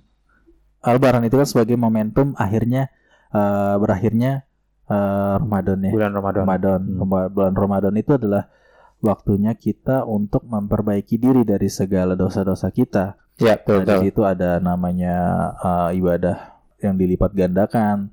eh, 0.82 0.92
Lebaran 0.98 1.22
itu 1.22 1.36
kan 1.38 1.46
sebagai 1.46 1.78
momentum 1.78 2.34
akhirnya 2.34 2.90
eh, 3.30 3.74
berakhirnya 3.78 4.42
eh, 4.90 5.34
Ramadan 5.38 5.78
ya. 5.86 5.92
Bulan 5.94 6.10
Ramadan. 6.10 6.40
Ramadan, 6.42 6.80
Hmm. 6.82 7.30
Bulan 7.30 7.54
Ramadan 7.54 7.94
itu 7.94 8.10
adalah 8.18 8.50
waktunya 8.98 9.54
kita 9.54 10.02
untuk 10.04 10.42
memperbaiki 10.44 11.16
diri 11.16 11.46
dari 11.46 11.70
segala 11.70 12.18
dosa-dosa 12.18 12.68
kita. 12.74 13.14
Ya 13.40 13.56
betul 13.56 13.80
Nah, 13.80 13.84
betul. 13.86 13.94
di 14.02 14.04
situ 14.10 14.20
ada 14.26 14.50
namanya 14.60 15.16
uh, 15.56 15.90
ibadah 15.94 16.58
yang 16.82 16.98
dilipat 17.00 17.32
gandakan, 17.32 18.12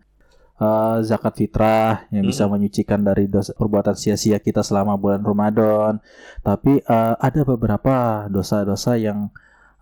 Uh, 0.58 1.06
zakat 1.06 1.38
fitrah 1.38 2.10
yang 2.10 2.26
bisa 2.26 2.50
menyucikan 2.50 3.06
dari 3.06 3.30
dosa 3.30 3.54
perbuatan 3.54 3.93
sia-sia 3.93 4.41
kita 4.41 4.65
selama 4.65 4.98
bulan 4.98 5.22
Ramadan. 5.22 6.02
Tapi 6.41 6.82
uh, 6.82 7.13
ada 7.22 7.46
beberapa 7.46 8.26
dosa-dosa 8.26 8.98
yang 8.98 9.30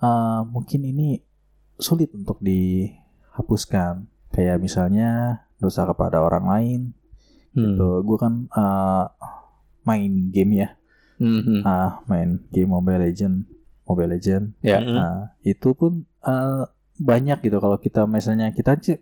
uh, 0.03 0.43
mungkin 0.43 0.83
ini 0.83 1.23
sulit 1.79 2.11
untuk 2.11 2.43
dihapuskan. 2.43 4.03
Kayak 4.35 4.59
misalnya 4.59 5.43
dosa 5.63 5.87
kepada 5.87 6.19
orang 6.19 6.45
lain. 6.51 6.81
Hmm. 7.55 7.79
Tuh, 7.79 8.03
gue 8.03 8.17
kan 8.19 8.51
uh, 8.51 9.07
main 9.87 10.27
game 10.35 10.59
ya, 10.59 10.75
Mhm. 11.19 11.63
Ah, 11.63 12.03
main 12.11 12.43
game 12.51 12.67
Mobile 12.67 13.07
Legend, 13.07 13.47
Mobile 13.87 14.19
Legend. 14.19 14.51
Ya. 14.59 14.83
Mm-mm. 14.83 14.95
Nah, 14.99 15.19
itu 15.47 15.71
pun 15.71 16.03
eh, 16.03 16.63
banyak 16.95 17.43
gitu 17.43 17.59
kalau 17.59 17.75
kita 17.75 18.07
misalnya 18.07 18.55
kita 18.55 18.79
sih 18.79 18.95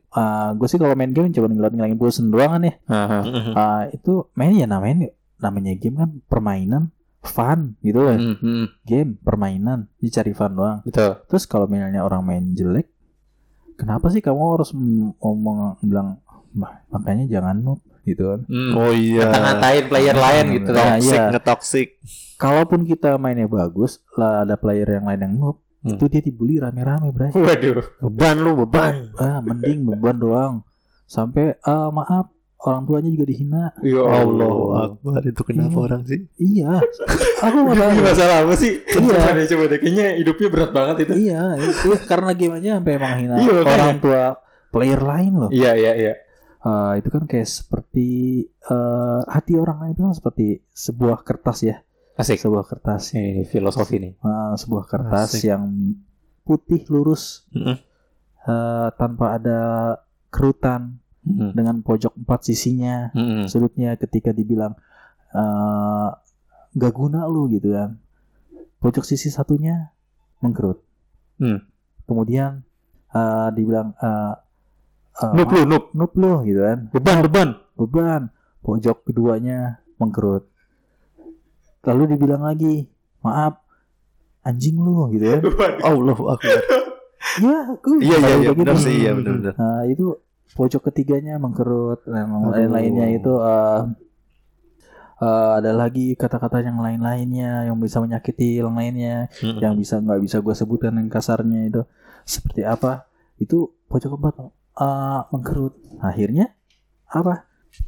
gue 0.58 0.68
sih 0.68 0.80
kalau 0.82 0.98
main 0.98 1.14
game 1.14 1.30
coba 1.30 1.46
ngeliat 1.46 1.74
ngilangin 1.74 2.00
bosen 2.00 2.34
doang 2.34 2.58
kan 2.58 2.64
ya. 2.66 2.74
Ah, 3.60 3.86
itu 3.90 4.28
main 4.34 4.58
ya 4.58 4.66
namanya 4.66 5.14
namanya 5.38 5.78
game 5.78 5.98
kan 6.00 6.10
permainan 6.26 6.90
fun 7.22 7.78
gitu 7.80 8.04
loh. 8.04 8.18
Mhm. 8.18 8.84
Game 8.84 9.12
permainan 9.22 9.88
dicari 9.98 10.34
fun 10.34 10.58
doang. 10.58 10.78
Betul. 10.84 11.22
Terus 11.30 11.44
kalau 11.46 11.70
misalnya 11.70 12.04
orang 12.04 12.26
main 12.26 12.46
jelek, 12.52 12.90
kenapa 13.78 14.10
sih 14.10 14.20
kamu 14.20 14.42
harus 14.60 14.74
ngomong 14.74 15.80
bilang 15.82 16.20
"Mah, 16.54 16.86
makanya 16.90 17.26
jangan 17.30 17.58
noob 17.58 17.80
gitu 18.04 18.36
kan. 18.36 18.44
Hmm. 18.52 18.76
Oh 18.76 18.92
iya. 18.92 19.32
Ngata-ngatain 19.32 19.84
player 19.88 20.16
lain 20.20 20.46
gitu 20.60 20.70
Nah, 20.70 20.76
kan. 20.76 20.88
Toxic, 21.00 21.16
iya. 21.16 21.24
ngetoxic. 21.32 21.88
Kalaupun 22.36 22.84
kita 22.84 23.16
mainnya 23.16 23.48
bagus, 23.48 24.04
lah 24.20 24.44
ada 24.44 24.60
player 24.60 25.00
yang 25.00 25.08
lain 25.08 25.22
yang 25.24 25.34
noob, 25.40 25.63
Hmm. 25.84 25.94
itu 25.94 26.06
dia 26.08 26.20
dibully 26.20 26.58
rame-rame, 26.58 27.12
Bray. 27.12 27.36
Waduh. 27.36 27.84
Beban 28.02 28.36
lu, 28.40 28.56
beban. 28.56 29.12
ah 29.16 29.40
mending 29.40 29.84
beban 29.86 30.16
doang 30.16 30.54
sampai 31.06 31.60
ah 31.60 31.88
maaf 31.90 32.32
orang 32.58 32.88
tuanya 32.88 33.12
juga 33.12 33.26
dihina 33.28 33.64
Ya 33.78 34.00
Allahu 34.00 34.64
Akbar 34.74 35.20
itu 35.22 35.44
kenapa 35.44 35.68
Iya. 35.70 35.84
orang 35.84 36.02
sih? 36.08 36.20
iya 36.40 36.80
aku 37.38 37.58
nggak 37.60 37.76
Ini 37.76 37.82
tahu 37.84 37.92
masalah 38.02 38.38
apa 38.42 38.54
sih? 38.56 38.72
Iya. 38.80 39.20
Coba 39.28 39.44
coba 39.44 39.64
deh. 39.68 39.78
Kayaknya 39.78 40.08
hidupnya 40.16 40.48
berat 40.48 40.72
banget 40.72 40.96
itu. 41.04 41.14
iya 41.22 41.42
itu 41.60 41.88
karena 42.08 42.32
game 42.32 42.54
aja 42.56 42.70
sampai 42.80 42.94
emang 42.96 43.14
hina 43.20 43.36
Iya, 43.38 43.54
orang 43.62 43.98
tua 44.00 44.24
player 44.72 45.02
lain 45.04 45.32
loh 45.38 45.50
Iya, 45.52 45.72
iya, 45.76 45.92
iya. 45.94 46.14
Ah, 46.64 46.96
itu 46.96 47.12
kan 47.12 47.28
kayak 47.28 47.44
seperti 47.46 48.08
eh, 48.48 49.22
hati 49.28 49.54
orang 49.54 49.84
lain 49.84 49.92
itu 49.92 50.02
kan 50.02 50.16
seperti 50.16 50.46
sebuah 50.72 51.20
kertas 51.22 51.60
ya 51.62 51.76
Asik. 52.14 52.38
sebuah 52.40 52.64
kertas 52.64 53.12
Ini 53.12 53.42
filosofi 53.44 53.98
nih. 53.98 54.14
Ah, 54.20 54.54
sebuah 54.54 54.86
kertas 54.86 55.34
Asik. 55.34 55.50
yang 55.50 55.64
putih 56.42 56.86
lurus 56.88 57.48
Mm-mm. 57.50 57.74
eh, 58.44 58.88
tanpa 58.94 59.36
ada 59.36 59.60
kerutan 60.28 61.00
Mhm. 61.24 61.54
dengan 61.54 61.76
pojok 61.80 62.20
empat 62.20 62.44
sisinya 62.44 63.10
Mhm. 63.12 63.48
sulitnya 63.48 63.96
ketika 63.96 64.30
dibilang 64.30 64.76
eh 65.32 66.10
gak 66.74 66.92
guna 66.92 67.26
lu 67.26 67.48
gitu 67.48 67.72
kan 67.72 67.98
pojok 68.78 69.02
sisi 69.02 69.28
satunya 69.28 69.90
mengkerut 70.40 70.84
Hmm. 71.36 71.64
kemudian 72.04 72.62
eh 73.10 73.50
dibilang 73.52 73.96
Noob 75.24 75.48
lu, 75.48 75.62
noob. 75.64 75.86
noob 75.94 76.12
lu 76.14 76.32
gitu 76.44 76.60
kan 76.60 76.90
Beban, 76.90 77.18
beban. 77.24 77.50
beban 77.74 78.22
pojok 78.60 79.06
keduanya 79.06 79.80
mengkerut 79.96 80.50
lalu 81.84 82.16
dibilang 82.16 82.42
lagi 82.42 82.88
maaf 83.20 83.60
anjing 84.42 84.76
lu 84.76 85.08
gitu 85.12 85.28
kan 85.60 85.80
Allahu 85.82 86.24
Akbar. 86.30 86.60
ya 87.44 87.58
aku 87.72 87.98
Iya 87.98 88.14
iya 88.14 88.18
selalu 88.20 88.28
iya 88.36 88.36
kayak 88.44 88.58
benar 88.60 88.76
gitu. 88.76 88.84
sih 88.84 88.96
iya 89.00 89.12
benar 89.14 89.34
benar. 89.40 89.54
Nah, 89.56 89.82
itu 89.88 90.06
pojok 90.54 90.82
ketiganya 90.88 91.34
mengkerut 91.38 92.04
dan 92.06 92.28
Aduh. 92.30 92.52
lain-lainnya 92.52 93.08
itu 93.12 93.34
eh, 93.34 93.82
eh, 95.20 95.52
ada 95.58 95.72
lagi 95.74 96.14
kata-kata 96.14 96.62
yang 96.62 96.78
lain-lainnya 96.78 97.68
yang 97.68 97.78
bisa 97.78 97.98
menyakiti 97.98 98.60
yang 98.60 98.76
lainnya 98.76 99.32
Mm-mm. 99.40 99.60
yang 99.60 99.74
bisa 99.74 99.98
nggak 99.98 100.20
bisa 100.20 100.38
gue 100.40 100.54
sebutkan 100.54 100.94
yang 100.94 101.10
kasarnya 101.10 101.70
itu 101.70 101.82
seperti 102.24 102.64
apa 102.64 103.08
itu 103.40 103.72
pojok 103.88 104.10
keempat 104.14 104.34
eh, 104.78 105.20
mengkerut 105.32 105.74
akhirnya 106.00 106.54
apa 107.08 107.48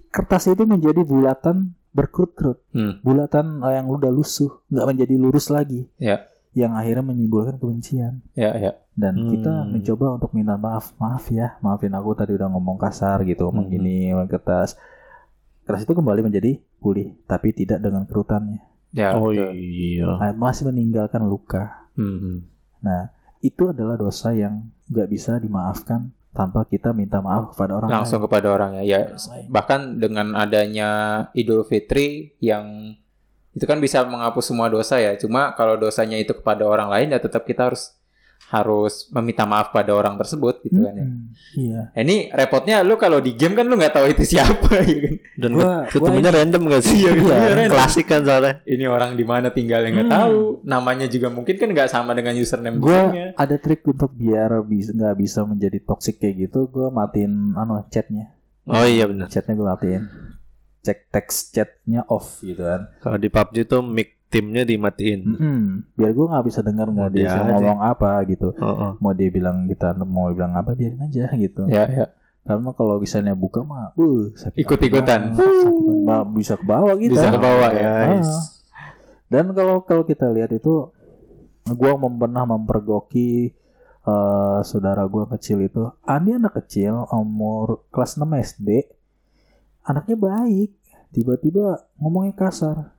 kertas 0.10 0.48
itu 0.48 0.64
menjadi 0.64 1.02
bulatan 1.04 1.76
berkerut-kerut 1.96 2.60
Hmm. 2.70 3.00
bulatan 3.00 3.64
eh, 3.64 3.80
yang 3.80 3.88
udah 3.88 4.12
lusuh 4.12 4.52
nggak 4.68 4.86
menjadi 4.86 5.16
lurus 5.16 5.48
lagi 5.48 5.88
Ya. 5.96 6.28
yang 6.52 6.76
akhirnya 6.76 7.04
menimbulkan 7.06 7.56
kebencian 7.56 8.20
Ya, 8.34 8.52
ya. 8.54 8.72
dan 8.94 9.16
Hmm. 9.16 9.32
kita 9.32 9.54
mencoba 9.66 10.06
untuk 10.14 10.32
minta 10.32 10.56
maaf 10.56 10.92
maaf 10.98 11.32
ya 11.32 11.56
maafin 11.60 11.92
aku 11.92 12.12
tadi 12.14 12.32
udah 12.32 12.48
ngomong 12.48 12.76
kasar 12.76 13.24
gitu 13.24 13.48
ngomong 13.48 13.68
Hmm. 13.68 13.74
gini 13.74 13.96
ngomong 14.12 14.28
kertas 14.28 14.76
kertas 15.64 15.82
itu 15.82 15.94
kembali 15.94 16.22
menjadi 16.22 16.60
pulih 16.78 17.16
tapi 17.24 17.50
tidak 17.52 17.80
dengan 17.80 18.04
kerutannya 18.04 18.60
Ya. 18.92 19.12
Oh 19.12 19.28
iya. 19.28 20.08
Nah, 20.08 20.32
masih 20.32 20.68
meninggalkan 20.68 21.24
luka 21.24 21.88
Mhm. 21.96 22.44
nah 22.80 23.12
itu 23.40 23.68
adalah 23.68 23.96
dosa 23.96 24.32
yang 24.32 24.68
nggak 24.86 25.08
bisa 25.08 25.36
dimaafkan 25.36 26.12
tanpa 26.36 26.68
kita 26.68 26.92
minta 26.92 27.24
maaf 27.24 27.56
kepada 27.56 27.80
orang 27.80 27.90
Langsung 27.90 28.20
lain. 28.20 28.26
kepada 28.28 28.48
orangnya. 28.52 28.84
Ya, 28.84 29.02
lain. 29.16 29.48
bahkan 29.48 29.96
dengan 29.96 30.36
adanya 30.36 30.90
Idul 31.32 31.64
Fitri 31.64 32.36
yang 32.44 32.94
itu 33.56 33.64
kan 33.64 33.80
bisa 33.80 34.04
menghapus 34.04 34.52
semua 34.52 34.68
dosa 34.68 35.00
ya. 35.00 35.16
Cuma 35.16 35.56
kalau 35.56 35.80
dosanya 35.80 36.20
itu 36.20 36.36
kepada 36.36 36.68
orang 36.68 36.92
lain 36.92 37.16
ya 37.16 37.20
tetap 37.24 37.48
kita 37.48 37.72
harus 37.72 37.96
harus 38.48 39.10
meminta 39.10 39.44
maaf 39.44 39.70
pada 39.70 39.90
orang 39.90 40.16
tersebut 40.16 40.62
gitu 40.62 40.80
kan 40.80 40.94
ya. 40.94 41.02
Mm-mm. 41.02 41.34
iya 41.56 41.82
Nah, 41.88 42.00
ini 42.00 42.30
repotnya 42.30 42.80
lu 42.80 42.94
kalau 42.96 43.18
di 43.18 43.34
game 43.34 43.52
kan 43.52 43.64
lu 43.64 43.74
nggak 43.74 43.92
tahu 43.92 44.06
itu 44.08 44.24
siapa 44.24 44.70
ya 44.86 44.98
kan. 45.02 45.16
Dan 45.36 45.52
Gua- 45.52 45.84
ketemunya 45.86 46.30
random 46.30 46.62
gak 46.68 46.82
sih? 46.82 46.98
Iya, 47.02 47.12
random. 47.52 47.74
Klasik 47.74 48.06
kan 48.06 48.22
soalnya. 48.22 48.62
Ini 48.64 48.86
orang 48.86 49.14
di 49.14 49.24
mana 49.24 49.50
tinggalnya 49.50 49.90
nggak 49.92 50.08
Hmm. 50.08 50.18
tahu. 50.22 50.40
Namanya 50.64 51.06
juga 51.06 51.28
mungkin 51.28 51.56
kan 51.56 51.68
nggak 51.68 51.90
sama 51.90 52.14
dengan 52.14 52.34
username 52.34 52.78
gue 52.78 52.86
username-nya. 52.86 53.28
ada 53.36 53.56
trik 53.58 53.82
untuk 53.84 54.12
biar 54.12 54.62
bisa 54.62 54.90
nggak 54.92 55.16
bisa 55.16 55.40
menjadi 55.42 55.78
toxic 55.82 56.16
kayak 56.16 56.36
gitu 56.46 56.66
gue 56.68 56.88
matiin 56.88 57.34
anu 57.52 57.82
chatnya 57.88 58.32
Oh 58.64 58.82
iya 58.84 59.06
benar. 59.06 59.28
chatnya 59.28 59.54
gue 59.54 59.68
matiin 59.68 60.04
cek 60.82 61.10
teks 61.10 61.50
chatnya 61.52 62.06
off 62.06 62.40
gitu 62.40 62.62
kan 62.62 62.88
Kalau 63.00 63.18
di 63.18 63.28
PUBG 63.28 63.66
tuh 63.66 63.82
mic 63.82 64.15
timnya 64.26 64.66
dimatiin. 64.68 65.22
Mm-mm. 65.24 65.60
biar 65.96 66.12
gue 66.12 66.26
nggak 66.28 66.46
bisa 66.50 66.60
dengar 66.66 66.90
mau 66.92 67.08
dia 67.08 67.30
Dia 67.30 67.46
ngomong 67.46 67.80
apa 67.80 68.20
gitu 68.28 68.52
oh. 68.58 68.98
mau 69.00 69.14
dia 69.16 69.30
bilang 69.32 69.70
kita 69.70 69.96
mau 70.04 70.28
bilang 70.34 70.58
apa 70.58 70.74
biarin 70.76 71.00
aja 71.00 71.30
gitu 71.38 71.64
Ya, 71.70 71.86
ya. 71.88 72.06
karena 72.44 72.74
kalau 72.76 73.00
misalnya 73.00 73.38
buka 73.38 73.62
mah 73.64 73.94
uh, 73.96 74.34
sakit 74.36 74.60
Ikut-ikutan. 74.66 75.34
Malah 76.04 76.26
bisa 76.30 76.58
ke 76.60 76.66
bawah 76.66 76.94
gitu 77.00 77.16
Bisa 77.16 77.32
ke 77.32 77.40
bawah 77.40 77.70
ya. 77.72 77.94
Guys. 78.12 78.28
Ah. 78.28 78.44
dan 79.30 79.46
kalau 79.56 79.82
kalau 79.86 80.04
kita 80.06 80.30
lihat 80.30 80.54
itu 80.54 80.90
gue 81.66 81.92
pernah 82.22 82.46
mempergoki 82.46 83.50
eh, 84.06 84.60
saudara 84.62 85.02
gue 85.10 85.26
kecil 85.34 85.66
itu 85.66 85.82
Andi 86.06 86.38
anak 86.38 86.62
kecil 86.62 87.10
umur 87.10 87.90
kelas 87.90 88.22
6 88.22 88.26
SD 88.54 88.70
anaknya 89.82 90.18
baik 90.18 90.78
tiba-tiba 91.10 91.90
ngomongnya 91.98 92.38
kasar 92.38 92.95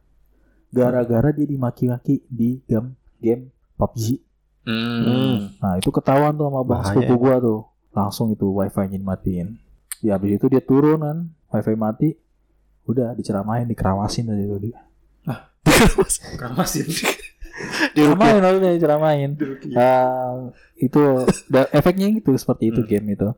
gara-gara 0.71 1.31
dia 1.33 1.47
dimaki-maki 1.47 2.23
di 2.29 2.61
game 2.67 2.95
game 3.21 3.51
PUBG 3.77 4.27
Hmm. 4.67 5.55
Nah 5.63 5.79
itu 5.79 5.95
ketahuan 5.95 6.35
tuh 6.35 6.51
sama 6.51 6.61
bang 6.67 6.83
sepupu 6.83 7.15
gua 7.17 7.39
tuh. 7.39 7.61
Langsung 7.95 8.35
itu 8.35 8.51
wifi-nya 8.51 8.99
dimatiin. 8.99 9.57
Ya 10.03 10.19
habis 10.19 10.37
itu 10.37 10.51
dia 10.51 10.61
turun 10.61 11.01
kan, 11.01 11.19
wifi 11.55 11.79
mati. 11.79 12.11
Udah 12.85 13.15
diceramain, 13.15 13.65
dikerawasin 13.65 14.27
tadi 14.29 14.45
tuh 14.45 14.61
dia. 14.61 14.79
Keramasin. 16.39 16.87
Ceramain 17.97 18.43
maksudnya 18.43 18.71
diceramain. 18.77 19.31
Ah, 19.75 20.53
itu 20.77 21.01
efeknya 21.73 22.13
gitu 22.13 22.37
seperti 22.37 22.75
itu 22.75 22.85
game 22.85 23.17
itu. 23.17 23.33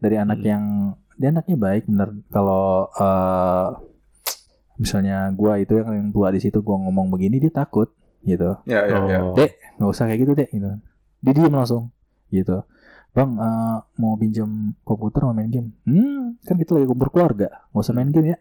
Dari 0.00 0.16
anak 0.16 0.40
yang 0.40 0.94
dia 1.18 1.34
anaknya 1.34 1.58
baik 1.58 1.90
bener 1.90 2.22
kalau 2.30 2.86
eh, 2.94 3.66
misalnya 4.78 5.28
gua 5.30 5.58
itu 5.58 5.74
yang, 5.74 5.90
yang 5.92 6.08
tua 6.08 6.30
di 6.30 6.38
situ 6.38 6.62
gua 6.62 6.78
ngomong 6.78 7.10
begini 7.10 7.38
dia 7.38 7.52
takut 7.52 7.90
gitu. 8.20 8.56
Ya, 8.64 8.86
ya, 8.86 8.98
ya. 9.04 9.18
Oh. 9.20 9.34
Dek, 9.34 9.58
nggak 9.76 9.90
usah 9.90 10.04
kayak 10.06 10.20
gitu 10.20 10.32
dek 10.34 10.48
gitu. 10.48 10.70
Dia 11.18 11.32
diem 11.34 11.52
langsung 11.52 11.90
gitu. 12.28 12.62
Bang 13.10 13.34
eh, 13.34 13.76
mau 13.96 14.14
pinjam 14.14 14.46
komputer 14.80 15.22
mau 15.22 15.32
main 15.32 15.48
game. 15.48 15.74
Hmm, 15.82 16.38
kan 16.40 16.54
kita 16.54 16.76
lagi 16.76 16.86
berkeluarga, 16.88 17.66
nggak 17.68 17.82
usah 17.82 17.94
main 17.94 18.08
game 18.08 18.32
ya. 18.32 18.38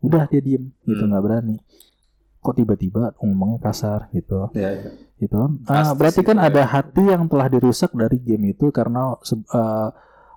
Udah 0.00 0.24
dia 0.26 0.40
diem 0.40 0.72
gitu 0.84 1.00
Hmm. 1.00 1.10
nggak 1.10 1.24
berani. 1.24 1.56
Kok 2.40 2.56
tiba-tiba 2.56 3.12
ngomongnya 3.20 3.60
kasar 3.60 4.08
gitu 4.10 4.48
Ya, 4.56 4.72
ya. 4.72 4.88
gitu. 5.16 5.36
Ah, 5.68 5.84
Pasti 5.84 5.96
berarti 6.00 6.20
kan 6.24 6.36
ya. 6.36 6.48
ada 6.48 6.62
hati 6.64 7.04
yang 7.04 7.28
telah 7.28 7.46
dirusak 7.46 7.92
dari 7.92 8.16
game 8.16 8.52
itu 8.52 8.72
karena 8.72 9.12
se- 9.20 9.44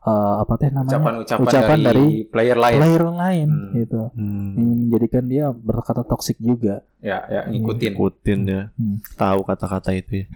eh, 0.03 0.09
eh, 0.09 0.33
apa 0.37 0.53
teh 0.55 0.67
namanya 0.67 0.91
Ucapan-ucapan 0.93 1.43
Ucapan 1.43 1.77
dari, 1.77 1.85
dari 1.85 2.05
player 2.25 2.57
lain. 2.57 2.77
player 2.77 3.03
lain 3.05 3.47
Hmm. 3.49 3.71
gitu. 3.73 4.01
Hmm. 4.11 4.51
Ini 4.53 4.71
menjadikan 4.77 5.23
dia 5.25 5.45
berkata 5.49 6.01
toksik 6.01 6.37
juga. 6.37 6.83
Ya, 6.99 7.23
ya, 7.25 7.41
ngikutin. 7.45 7.91
Ikutin 7.93 8.39
ya. 8.43 8.61
Hmm. 8.73 8.99
Tahu 9.13 9.39
kata-kata 9.41 9.91
itu 9.91 10.21
ya. 10.21 10.27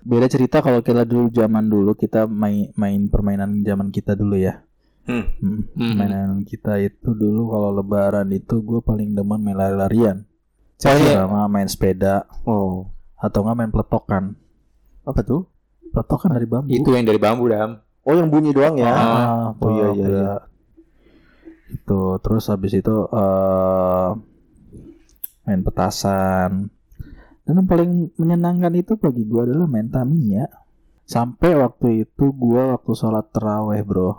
Beda 0.00 0.26
cerita 0.26 0.60
kalau 0.60 0.80
kita 0.80 1.02
dulu 1.02 1.30
zaman 1.30 1.64
dulu 1.64 1.94
kita 1.94 2.26
main 2.26 2.68
main 2.74 3.06
permainan 3.06 3.62
zaman 3.62 3.88
kita 3.88 4.12
dulu 4.12 4.34
ya. 4.34 4.60
Hmm. 5.04 5.30
Hmm. 5.36 5.60
Hmm. 5.70 5.94
Mainan 5.94 6.30
kita 6.42 6.76
itu 6.78 7.12
dulu 7.12 7.50
kalau 7.50 7.70
lebaran 7.72 8.28
itu 8.28 8.58
gue 8.58 8.80
paling 8.80 9.12
demen 9.12 9.38
main 9.38 9.54
lari-larian. 9.54 10.24
Soalnya- 10.74 11.22
sama 11.22 11.46
main 11.46 11.64
sepeda 11.64 12.24
Oh. 12.42 12.88
atau 13.14 13.40
nggak 13.40 13.56
main 13.56 13.70
peletokan. 13.70 14.36
Apa 15.02 15.20
tuh? 15.20 15.48
Peletokan 15.86 16.32
dari 16.32 16.44
bambu. 16.44 16.68
Itu 16.68 16.90
yang 16.90 17.04
dari 17.04 17.16
bambu, 17.16 17.46
Dam. 17.46 17.78
Oh 18.04 18.12
yang 18.12 18.28
bunyi 18.28 18.52
doang 18.52 18.76
ya. 18.76 18.92
Ah, 18.92 19.56
Oh, 19.56 19.70
iya, 19.72 19.86
iya, 19.96 20.08
ya. 20.08 20.32
Itu 21.72 22.20
terus 22.20 22.52
habis 22.52 22.76
itu 22.76 23.08
eh 23.08 24.08
main 25.44 25.60
petasan. 25.64 26.68
Dan 27.44 27.60
yang 27.60 27.68
paling 27.68 28.12
menyenangkan 28.16 28.72
itu 28.76 28.96
bagi 28.96 29.24
gua 29.28 29.44
adalah 29.44 29.68
main 29.68 29.88
Tamiya. 29.88 30.48
Sampai 31.04 31.52
waktu 31.56 32.08
itu 32.08 32.32
gua 32.32 32.76
waktu 32.76 32.92
sholat 32.96 33.28
terawih 33.32 33.84
bro. 33.84 34.12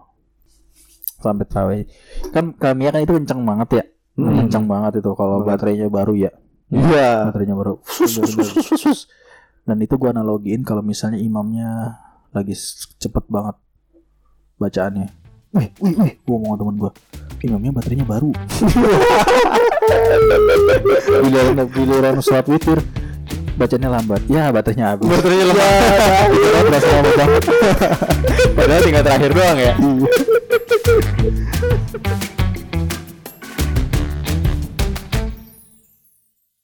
Sampai 1.21 1.45
terawih. 1.49 1.83
Kan 2.29 2.53
Tamiya 2.57 2.93
kan 2.93 3.01
itu 3.01 3.13
kencang 3.17 3.41
banget 3.41 3.69
ya. 3.81 3.83
Hmm. 4.21 4.45
Kencang 4.45 4.65
banget 4.69 5.01
itu 5.01 5.11
kalau 5.17 5.41
baterainya 5.41 5.89
baru 5.89 6.13
ya. 6.13 6.31
Iya. 6.69 7.33
Baterainya 7.33 7.57
baru. 7.57 7.81
Dan 9.65 9.77
itu 9.81 9.93
gua 9.97 10.13
analogiin 10.13 10.61
kalau 10.61 10.85
misalnya 10.85 11.17
imamnya 11.17 11.97
lagi 12.29 12.53
cepet 13.01 13.25
banget 13.25 13.57
bacaannya. 14.59 15.07
Wih, 15.55 15.71
wih, 15.79 15.93
wih, 15.95 16.13
gua 16.27 16.35
ngomong 16.35 16.51
sama 16.51 16.59
temen 16.59 16.75
gua. 16.79 16.91
Imamnya 17.45 17.71
baterainya 17.77 18.05
baru. 18.09 18.31
Giliran 21.25 21.67
giliran 21.69 22.15
sholat 22.19 22.45
witir 22.49 22.79
bacanya 23.55 23.89
lambat. 23.93 24.21
Ya, 24.27 24.51
baterainya 24.51 24.85
habis. 24.95 25.07
Baterainya 25.07 25.45
Ya, 25.55 26.49
kan 26.51 26.63
berasa 26.67 26.87
lama 26.91 27.11
banget. 27.15 27.43
Padahal 28.55 28.81
tinggal 28.83 29.03
terakhir 29.05 29.31
doang 29.31 29.57
ya. 29.57 29.73
Iya. 29.79 30.09